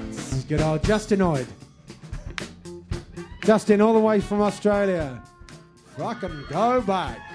This 0.08 0.32
is 0.32 0.44
good 0.44 0.62
old 0.62 0.82
Justin 0.82 1.20
Oid. 1.20 1.46
Justin, 3.44 3.82
all 3.82 3.92
the 3.92 4.00
way 4.00 4.20
from 4.20 4.40
Australia. 4.40 5.22
Fucking 5.98 6.44
go 6.48 6.80
back. 6.80 7.25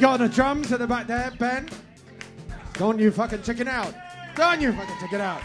Got 0.00 0.18
the 0.18 0.28
drums 0.28 0.72
at 0.72 0.78
the 0.78 0.86
back 0.86 1.06
there, 1.06 1.30
Ben. 1.38 1.68
Don't 2.74 2.98
you 2.98 3.10
fucking 3.10 3.42
chicken 3.42 3.68
out. 3.68 3.94
Don't 4.34 4.60
you 4.60 4.72
fucking 4.72 4.96
check 4.98 5.12
it 5.12 5.20
out. 5.20 5.42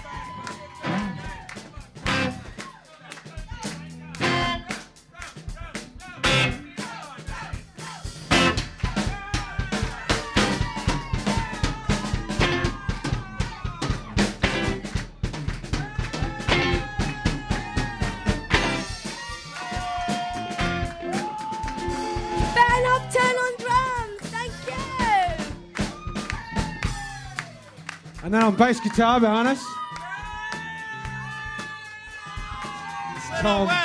On 28.55 28.67
bass 28.67 28.79
guitar 28.79 29.19
behind 29.19 29.47
us. 29.47 29.63
Tom. 33.41 33.84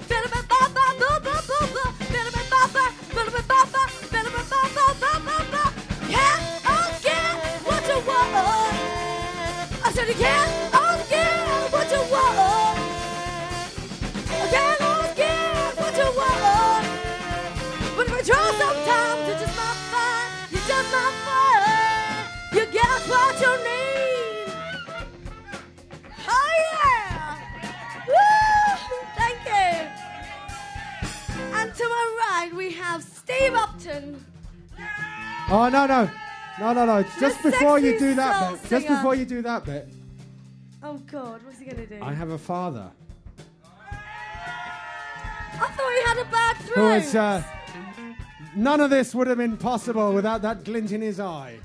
I 10.11 10.13
said 10.13 10.25
again, 10.25 10.49
again, 11.07 11.71
what 11.71 11.87
you 11.89 12.01
want? 12.11 12.35
Oh, 14.27 14.45
again, 14.45 14.75
oh, 14.81 15.11
again, 15.13 15.71
what 15.77 15.95
you 15.95 16.09
want? 16.19 16.85
But 17.95 18.07
if 18.07 18.13
I 18.13 18.21
try 18.21 18.45
sometimes, 18.59 19.21
you're 19.27 19.39
just 19.39 19.55
not 19.55 19.75
fine. 19.87 20.29
You're 20.51 20.67
just 20.67 20.91
not 20.91 21.13
fine. 21.23 22.27
You 22.51 22.63
get 22.73 22.99
what 23.07 23.39
you 23.39 23.53
need. 23.63 24.51
Oh 26.27 26.49
yeah! 26.73 27.37
Woo! 28.07 28.97
Thank 29.15 29.39
you. 29.45 29.71
And 31.53 31.67
to 31.73 31.83
my 31.87 32.05
right, 32.19 32.51
we 32.53 32.71
have 32.71 33.01
Steve 33.01 33.53
Upton. 33.53 34.25
Oh, 35.49 35.69
no, 35.71 35.85
no. 35.85 36.09
No, 36.59 36.73
no, 36.73 36.85
no. 36.85 37.03
Just 37.17 37.41
The 37.43 37.51
before 37.51 37.79
you 37.79 37.97
do 37.97 38.13
that 38.15 38.51
bit. 38.51 38.69
Just 38.69 38.87
before 38.87 39.15
you 39.15 39.23
do 39.25 39.41
that 39.43 39.63
bit. 39.63 39.87
Oh 40.83 40.97
God, 41.11 41.41
what's 41.45 41.59
he 41.59 41.65
gonna 41.65 41.85
do? 41.85 41.99
I 42.01 42.13
have 42.13 42.29
a 42.31 42.37
father 42.37 42.89
I 45.53 45.67
thought 45.67 45.93
he 45.93 46.03
had 46.07 46.17
a 46.17 46.31
bad 46.31 46.55
who 46.57 46.73
throat. 46.73 46.95
is. 46.95 47.15
Uh, 47.15 47.43
none 48.55 48.79
of 48.81 48.89
this 48.89 49.13
would 49.13 49.27
have 49.27 49.37
been 49.37 49.57
possible 49.57 50.11
without 50.13 50.41
that 50.41 50.63
glint 50.63 50.91
in 50.91 51.01
his 51.01 51.19
eye. 51.19 51.57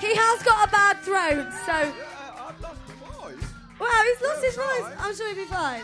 He 0.00 0.14
has 0.14 0.42
got 0.42 0.68
a 0.68 0.72
bad 0.72 0.96
throat, 1.00 1.52
so. 1.66 1.72
I've 1.72 2.60
lost 2.60 2.80
my 2.88 3.28
voice. 3.28 3.44
Wow, 3.78 4.02
he's 4.06 4.22
lost 4.22 4.44
his 4.44 4.56
That's 4.56 4.80
voice. 4.80 4.94
I'm 4.98 5.14
sure 5.14 5.34
he'll 5.34 5.44
be 5.44 5.50
fine. 5.50 5.82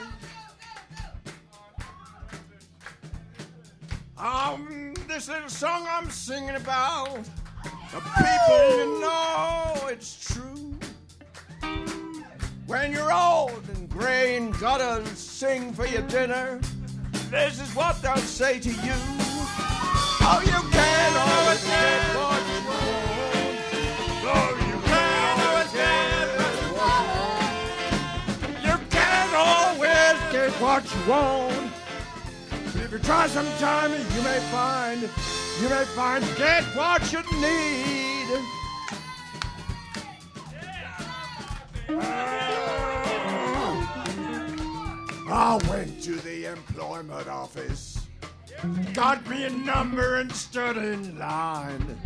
Um, 4.19 4.95
this 5.09 5.29
little 5.29 5.51
song 5.51 5.87
I'm 5.91 6.09
singing 6.09 6.55
about, 6.55 7.19
the 7.93 8.01
people 8.01 8.77
you 8.79 9.01
know 9.01 9.89
it's 9.89 10.33
true. 10.33 10.79
When 12.67 12.93
you're 12.93 13.13
old 13.13 13.63
and 13.75 13.91
gray 13.91 14.39
and 14.39 14.59
gotta 14.59 15.05
sing 15.15 15.75
for 15.75 15.87
your 15.87 16.01
dinner, 16.03 16.61
this 17.31 17.61
is 17.61 17.75
what 17.75 18.01
they'll 18.01 18.17
say 18.17 18.59
to 18.59 18.71
you. 18.71 18.95
Oh, 20.29 20.41
you 20.43 20.63
can't 20.71 21.17
always 21.17 21.63
get 21.65 22.03
what 22.17 22.41
you 22.49 22.61
want. 22.69 22.97
Oh, 24.33 24.57
you 24.67 24.77
can't 24.89 25.37
You 28.65 28.77
can 28.89 29.29
always 29.35 30.19
get 30.33 30.51
what 30.53 30.83
you 30.91 31.01
want. 31.07 31.76
If 32.87 32.93
you 32.93 32.99
try 33.01 33.27
sometime, 33.27 33.91
you 33.91 34.23
may 34.23 34.39
find, 34.53 35.01
you 35.01 35.69
may 35.69 35.85
find, 35.97 36.25
get 36.37 36.63
what 36.77 37.13
you 37.13 37.19
need. 37.41 38.29
Ah. 41.91 42.47
I 45.29 45.59
went 45.69 46.01
to 46.05 46.13
the 46.13 46.45
employment 46.53 47.27
office, 47.27 48.07
got 48.95 49.29
me 49.29 49.45
a 49.45 49.51
number 49.51 50.17
and 50.17 50.31
stood 50.31 50.77
in 50.77 51.19
line. 51.19 51.99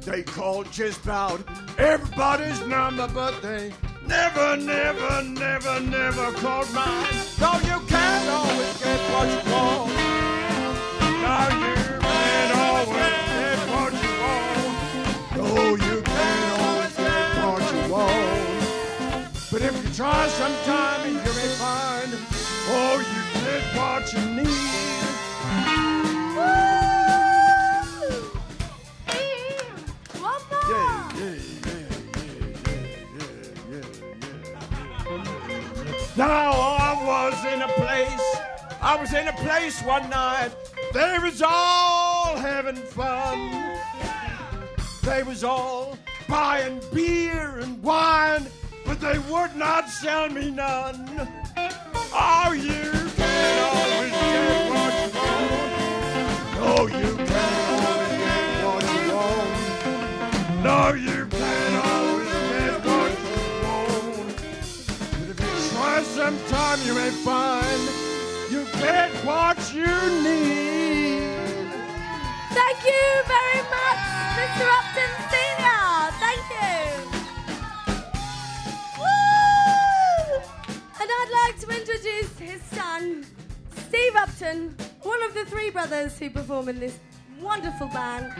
They 0.00 0.22
called 0.22 0.70
just 0.70 1.02
about 1.02 1.40
everybody's 1.78 2.60
number, 2.66 3.08
but 3.08 3.40
they 3.40 3.72
never, 4.06 4.56
never, 4.58 5.22
never, 5.22 5.80
never 5.80 6.32
called 6.32 6.70
mine. 6.74 7.14
No, 7.40 7.58
you 7.64 7.85
try 19.96 20.28
sometime, 20.28 21.08
you 21.08 21.14
may 21.14 21.48
find, 21.56 22.12
oh, 22.68 22.98
you 23.00 23.40
get 23.40 23.62
what 23.76 24.12
you 24.12 24.42
need. 24.42 25.85
I 38.86 38.94
was 38.94 39.12
in 39.12 39.26
a 39.26 39.32
place 39.32 39.82
one 39.82 40.08
night. 40.10 40.52
They 40.92 41.18
was 41.18 41.42
all 41.42 42.36
having 42.36 42.76
fun. 42.76 43.80
They 45.02 45.24
was 45.24 45.42
all 45.42 45.98
buying 46.28 46.80
beer 46.94 47.58
and 47.58 47.82
wine, 47.82 48.46
but 48.84 49.00
they 49.00 49.18
would 49.18 49.56
not 49.56 49.88
sell 49.88 50.30
me 50.30 50.52
none. 50.52 51.28
Oh, 52.12 52.52
you 52.52 52.92
can't 53.16 53.60
always 53.74 54.12
get 54.12 54.70
what 54.70 54.94
you 55.02 55.18
want. 55.34 55.66
No, 56.54 56.86
you 56.86 57.16
can't 57.26 57.58
always 57.82 58.14
get 58.22 58.64
what 58.66 58.84
you 58.94 59.02
want. 59.16 59.50
No, 60.62 60.94
you 60.94 61.26
can't 61.26 61.76
always 61.86 62.30
get 62.54 62.74
what 62.86 63.10
you 63.26 63.42
want. 63.66 64.36
But 65.18 65.28
if 65.32 65.38
you 65.40 65.54
try 65.74 65.98
sometime, 66.04 66.78
you 66.86 66.94
may 66.94 67.10
find 67.10 67.95
get 68.78 69.10
what 69.24 69.58
you 69.74 69.86
need. 70.22 71.22
Thank 72.50 72.78
you 72.84 73.06
very 73.34 73.62
much, 73.76 74.02
Mr. 74.38 74.64
Upton 74.78 75.12
Senior. 75.32 75.86
Thank 76.24 76.44
you. 76.56 76.80
Woo! 78.98 80.40
And 81.00 81.08
I'd 81.18 81.32
like 81.44 81.56
to 81.60 81.66
introduce 81.80 82.32
his 82.38 82.62
son, 82.62 83.24
Steve 83.88 84.16
Upton, 84.16 84.76
one 85.02 85.22
of 85.22 85.34
the 85.34 85.44
three 85.46 85.70
brothers 85.70 86.18
who 86.18 86.30
perform 86.30 86.68
in 86.68 86.78
this 86.80 86.98
wonderful 87.40 87.88
band. 87.88 88.32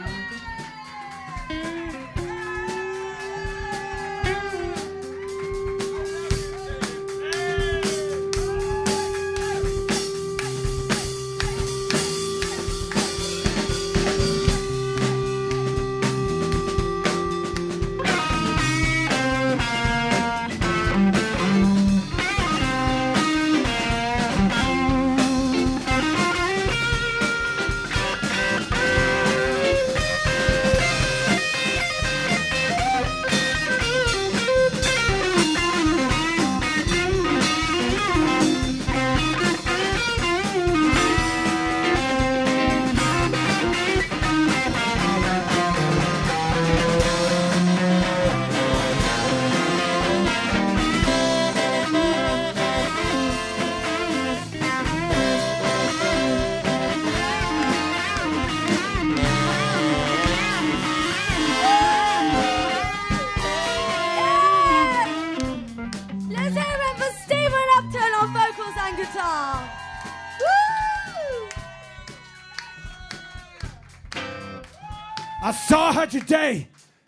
Her 76.29 76.65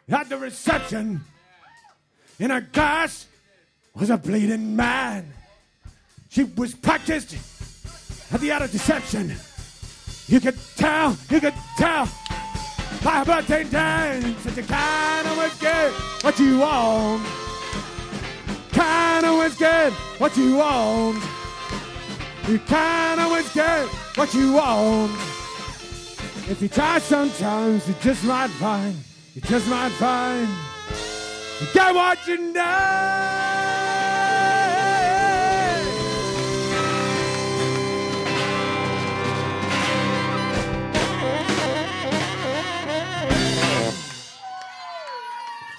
at 0.09 0.29
the 0.29 0.37
reception. 0.37 1.21
In 2.39 2.49
her 2.51 2.61
glass 2.61 3.27
was 3.93 4.09
a 4.09 4.17
bleeding 4.17 4.75
man. 4.75 5.33
She 6.29 6.43
was 6.43 6.73
practiced 6.73 7.35
at 8.31 8.39
the 8.39 8.51
art 8.51 8.63
of 8.63 8.71
deception. 8.71 9.35
You 10.27 10.39
could 10.39 10.57
tell, 10.75 11.17
you 11.29 11.39
could 11.39 11.55
tell 11.77 12.07
by 13.03 13.19
her 13.19 13.25
birthday 13.25 13.63
dance 13.63 14.43
that 14.43 14.55
you 14.55 14.63
kind 14.63 15.27
of 15.27 15.37
was 15.37 15.59
get 15.59 15.91
what 16.23 16.39
you 16.39 16.59
want. 16.59 17.25
Kind 18.71 19.25
of 19.25 19.37
was 19.37 19.55
get 19.55 19.91
what 20.19 20.37
you 20.37 20.57
want. 20.57 21.23
You 22.47 22.59
kind 22.59 23.19
of 23.19 23.31
was 23.31 23.51
get 23.53 23.87
what 24.15 24.33
you 24.33 24.53
want. 24.53 25.11
If 26.49 26.61
you 26.61 26.67
try 26.67 26.99
sometimes, 26.99 27.87
you 27.87 27.95
just 28.01 28.23
might 28.23 28.49
find, 28.49 28.95
you 29.35 29.41
just 29.41 29.67
might 29.67 29.91
find, 29.91 30.47
you 31.61 31.67
get 31.73 31.93
what 31.93 32.27
you 32.27 32.53
know. 32.53 33.59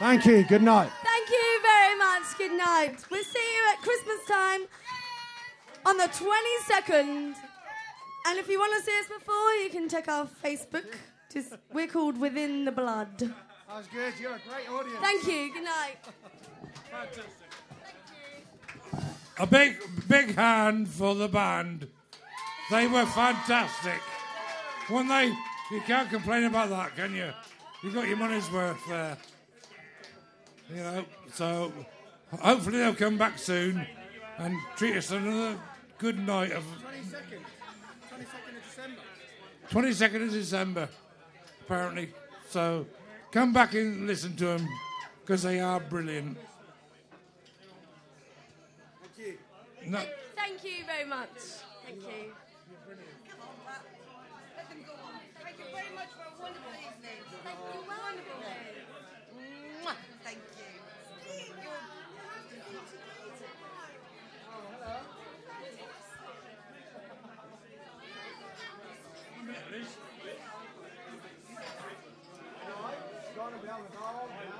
Thank 0.00 0.24
you. 0.24 0.42
Good 0.44 0.62
night. 0.62 0.90
Thank 1.04 1.28
you 1.28 1.60
very 1.62 1.98
much. 1.98 2.22
Good 2.38 2.52
night. 2.52 2.96
We'll 3.10 3.22
see 3.22 3.38
you 3.38 3.72
at 3.72 3.82
Christmas 3.82 4.26
time 4.26 4.62
on 5.84 5.98
the 5.98 6.08
22nd. 6.08 7.34
And 8.26 8.38
if 8.38 8.48
you 8.48 8.58
want 8.58 8.76
to 8.78 8.82
see 8.82 8.98
us 8.98 9.06
before, 9.06 9.52
you 9.62 9.70
can 9.70 9.88
check 9.88 10.08
our 10.08 10.26
Facebook. 10.26 10.96
Just 11.32 11.54
we're 11.72 11.86
called 11.86 12.18
Within 12.18 12.64
the 12.64 12.72
Blood. 12.72 13.18
That 13.18 13.76
was 13.76 13.86
good. 13.86 14.14
You're 14.20 14.34
a 14.34 14.40
great 14.48 14.68
audience. 14.68 14.98
Thank 15.00 15.26
you. 15.26 15.52
Good 15.52 15.64
night. 15.64 15.96
Fantastic. 16.90 17.24
Thank 18.92 19.02
you. 19.02 19.08
A 19.38 19.46
big, 19.46 19.76
big 20.08 20.34
hand 20.34 20.88
for 20.88 21.14
the 21.14 21.28
band. 21.28 21.86
They 22.70 22.88
were 22.88 23.06
fantastic. 23.06 24.00
When 24.88 25.06
they, 25.06 25.26
you 25.70 25.80
can't 25.86 26.10
complain 26.10 26.44
about 26.44 26.68
that, 26.70 26.96
can 26.96 27.14
you? 27.14 27.30
You 27.84 27.92
got 27.92 28.08
your 28.08 28.16
money's 28.16 28.50
worth 28.50 28.80
there. 28.88 29.16
You 30.68 30.82
know, 30.82 31.04
so 31.32 31.72
hopefully 32.40 32.78
they'll 32.78 32.94
come 32.94 33.18
back 33.18 33.38
soon 33.38 33.86
and 34.38 34.56
treat 34.76 34.96
us 34.96 35.10
another 35.12 35.58
good 35.98 36.18
night 36.18 36.52
of 36.52 36.64
22nd. 36.64 37.40
22nd 38.10 38.56
of 38.56 38.64
December. 38.64 40.18
22nd 40.18 40.26
of 40.26 40.32
December, 40.32 40.88
apparently. 41.70 42.12
So 42.48 42.84
come 43.30 43.52
back 43.52 43.74
and 43.74 44.06
listen 44.06 44.34
to 44.36 44.44
them 44.44 44.68
because 45.20 45.42
they 45.44 45.60
are 45.60 45.78
brilliant. 45.78 46.36
Thank 49.16 49.28
you. 49.28 49.38
No, 49.86 50.00
Thank 50.34 50.64
you 50.64 50.84
very 50.84 51.08
much. 51.08 51.28
Thank 51.86 52.00
you. 52.02 52.32
Thank 55.42 55.58
you 55.58 55.64
very 55.72 55.94
much 55.94 56.10
for 56.18 56.26
a 56.26 56.42
wonderful 56.42 56.74
evening. 56.74 57.22
Thank 57.44 57.58
you. 57.72 57.80
Wonderful. 57.86 58.40
Mwah. 59.84 59.96
Thank 60.24 60.38
you. 60.58 60.70
Enjoyed 73.70 74.59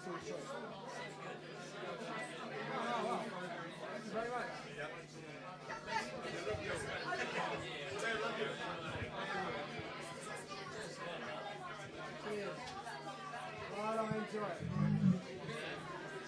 Well, 13.77 13.99
I 13.99 14.13
enjoy 14.15 14.45
it. 14.45 14.61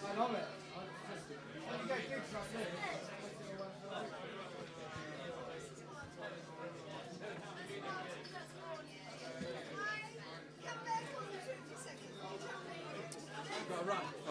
I 0.06 0.20
love 0.20 0.34
it. 0.34 0.48
I 0.76 1.14
just, 1.14 1.28
when 1.70 1.80
you 1.80 1.88
get 1.88 2.02
gigs 2.10 2.34
like 2.34 2.50
this, 2.54 3.04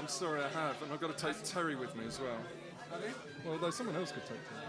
I'm 0.03 0.09
sorry, 0.09 0.43
I 0.43 0.49
have, 0.49 0.83
and 0.83 0.93
I've 0.93 1.01
got 1.01 1.17
to 1.17 1.27
take 1.27 1.41
Terry 1.45 1.77
with 1.77 1.95
me 1.95 2.05
as 2.09 2.19
well. 2.19 2.37
Well, 3.47 3.57
though 3.59 3.71
someone 3.71 3.95
else 3.95 4.11
could 4.11 4.27
take 4.27 4.41
Terry. 4.49 4.61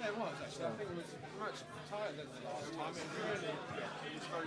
Yeah, 0.00 0.06
it 0.06 0.16
was 0.16 0.32
actually. 0.40 0.66
I 0.66 0.70
think 0.78 0.90
it 0.90 0.96
was 0.96 1.12
much 1.40 1.64
tighter 1.90 2.14
than 2.16 2.26
the 2.30 2.46
last 2.46 2.70
time. 2.70 2.94
It 2.94 3.02
really, 3.34 3.50
it 3.50 4.14
was 4.14 4.26
very. 4.30 4.46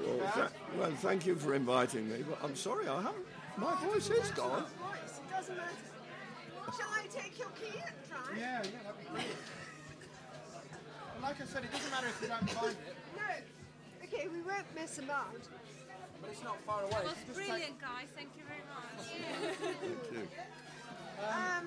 Well, 0.00 0.50
tha- 0.90 1.02
well, 1.02 1.10
thank 1.10 1.26
you 1.26 1.34
for 1.36 1.54
inviting 1.54 2.08
me, 2.10 2.22
but 2.28 2.38
I'm 2.42 2.56
sorry, 2.56 2.88
I 2.88 2.96
haven't. 3.02 3.26
My 3.56 3.74
voice 3.84 4.08
is 4.10 4.30
gone. 4.32 4.64
Voice, 4.64 5.20
it 5.20 5.30
doesn't 5.30 5.56
matter. 5.56 5.70
Shall 6.76 6.88
I 6.94 7.06
take 7.10 7.38
your 7.38 7.48
key 7.50 7.78
and 7.78 7.94
try? 8.08 8.38
Yeah, 8.38 8.62
yeah, 8.62 8.70
that'd 8.84 8.98
be 8.98 9.04
great. 9.12 9.26
But 11.14 11.22
like 11.22 11.40
I 11.40 11.44
said, 11.44 11.64
it 11.64 11.72
doesn't 11.72 11.90
matter 11.90 12.06
if 12.08 12.22
you 12.22 12.28
don't 12.28 12.50
find 12.58 12.70
it, 12.72 12.96
No. 13.16 13.22
Okay, 14.04 14.28
we 14.28 14.40
won't 14.42 14.74
mess 14.74 14.98
about. 14.98 15.34
but 16.20 16.30
it's 16.30 16.42
not 16.44 16.60
far 16.64 16.82
away. 16.82 16.90
That 16.92 17.04
was 17.04 17.12
If 17.22 17.28
you 17.28 17.34
brilliant, 17.34 17.80
guys. 17.80 18.08
Thank 18.14 18.30
you 18.36 18.44
very 18.46 18.64
much. 18.70 19.06
Thank 19.80 20.12
you. 20.12 20.28
Um, 21.20 21.58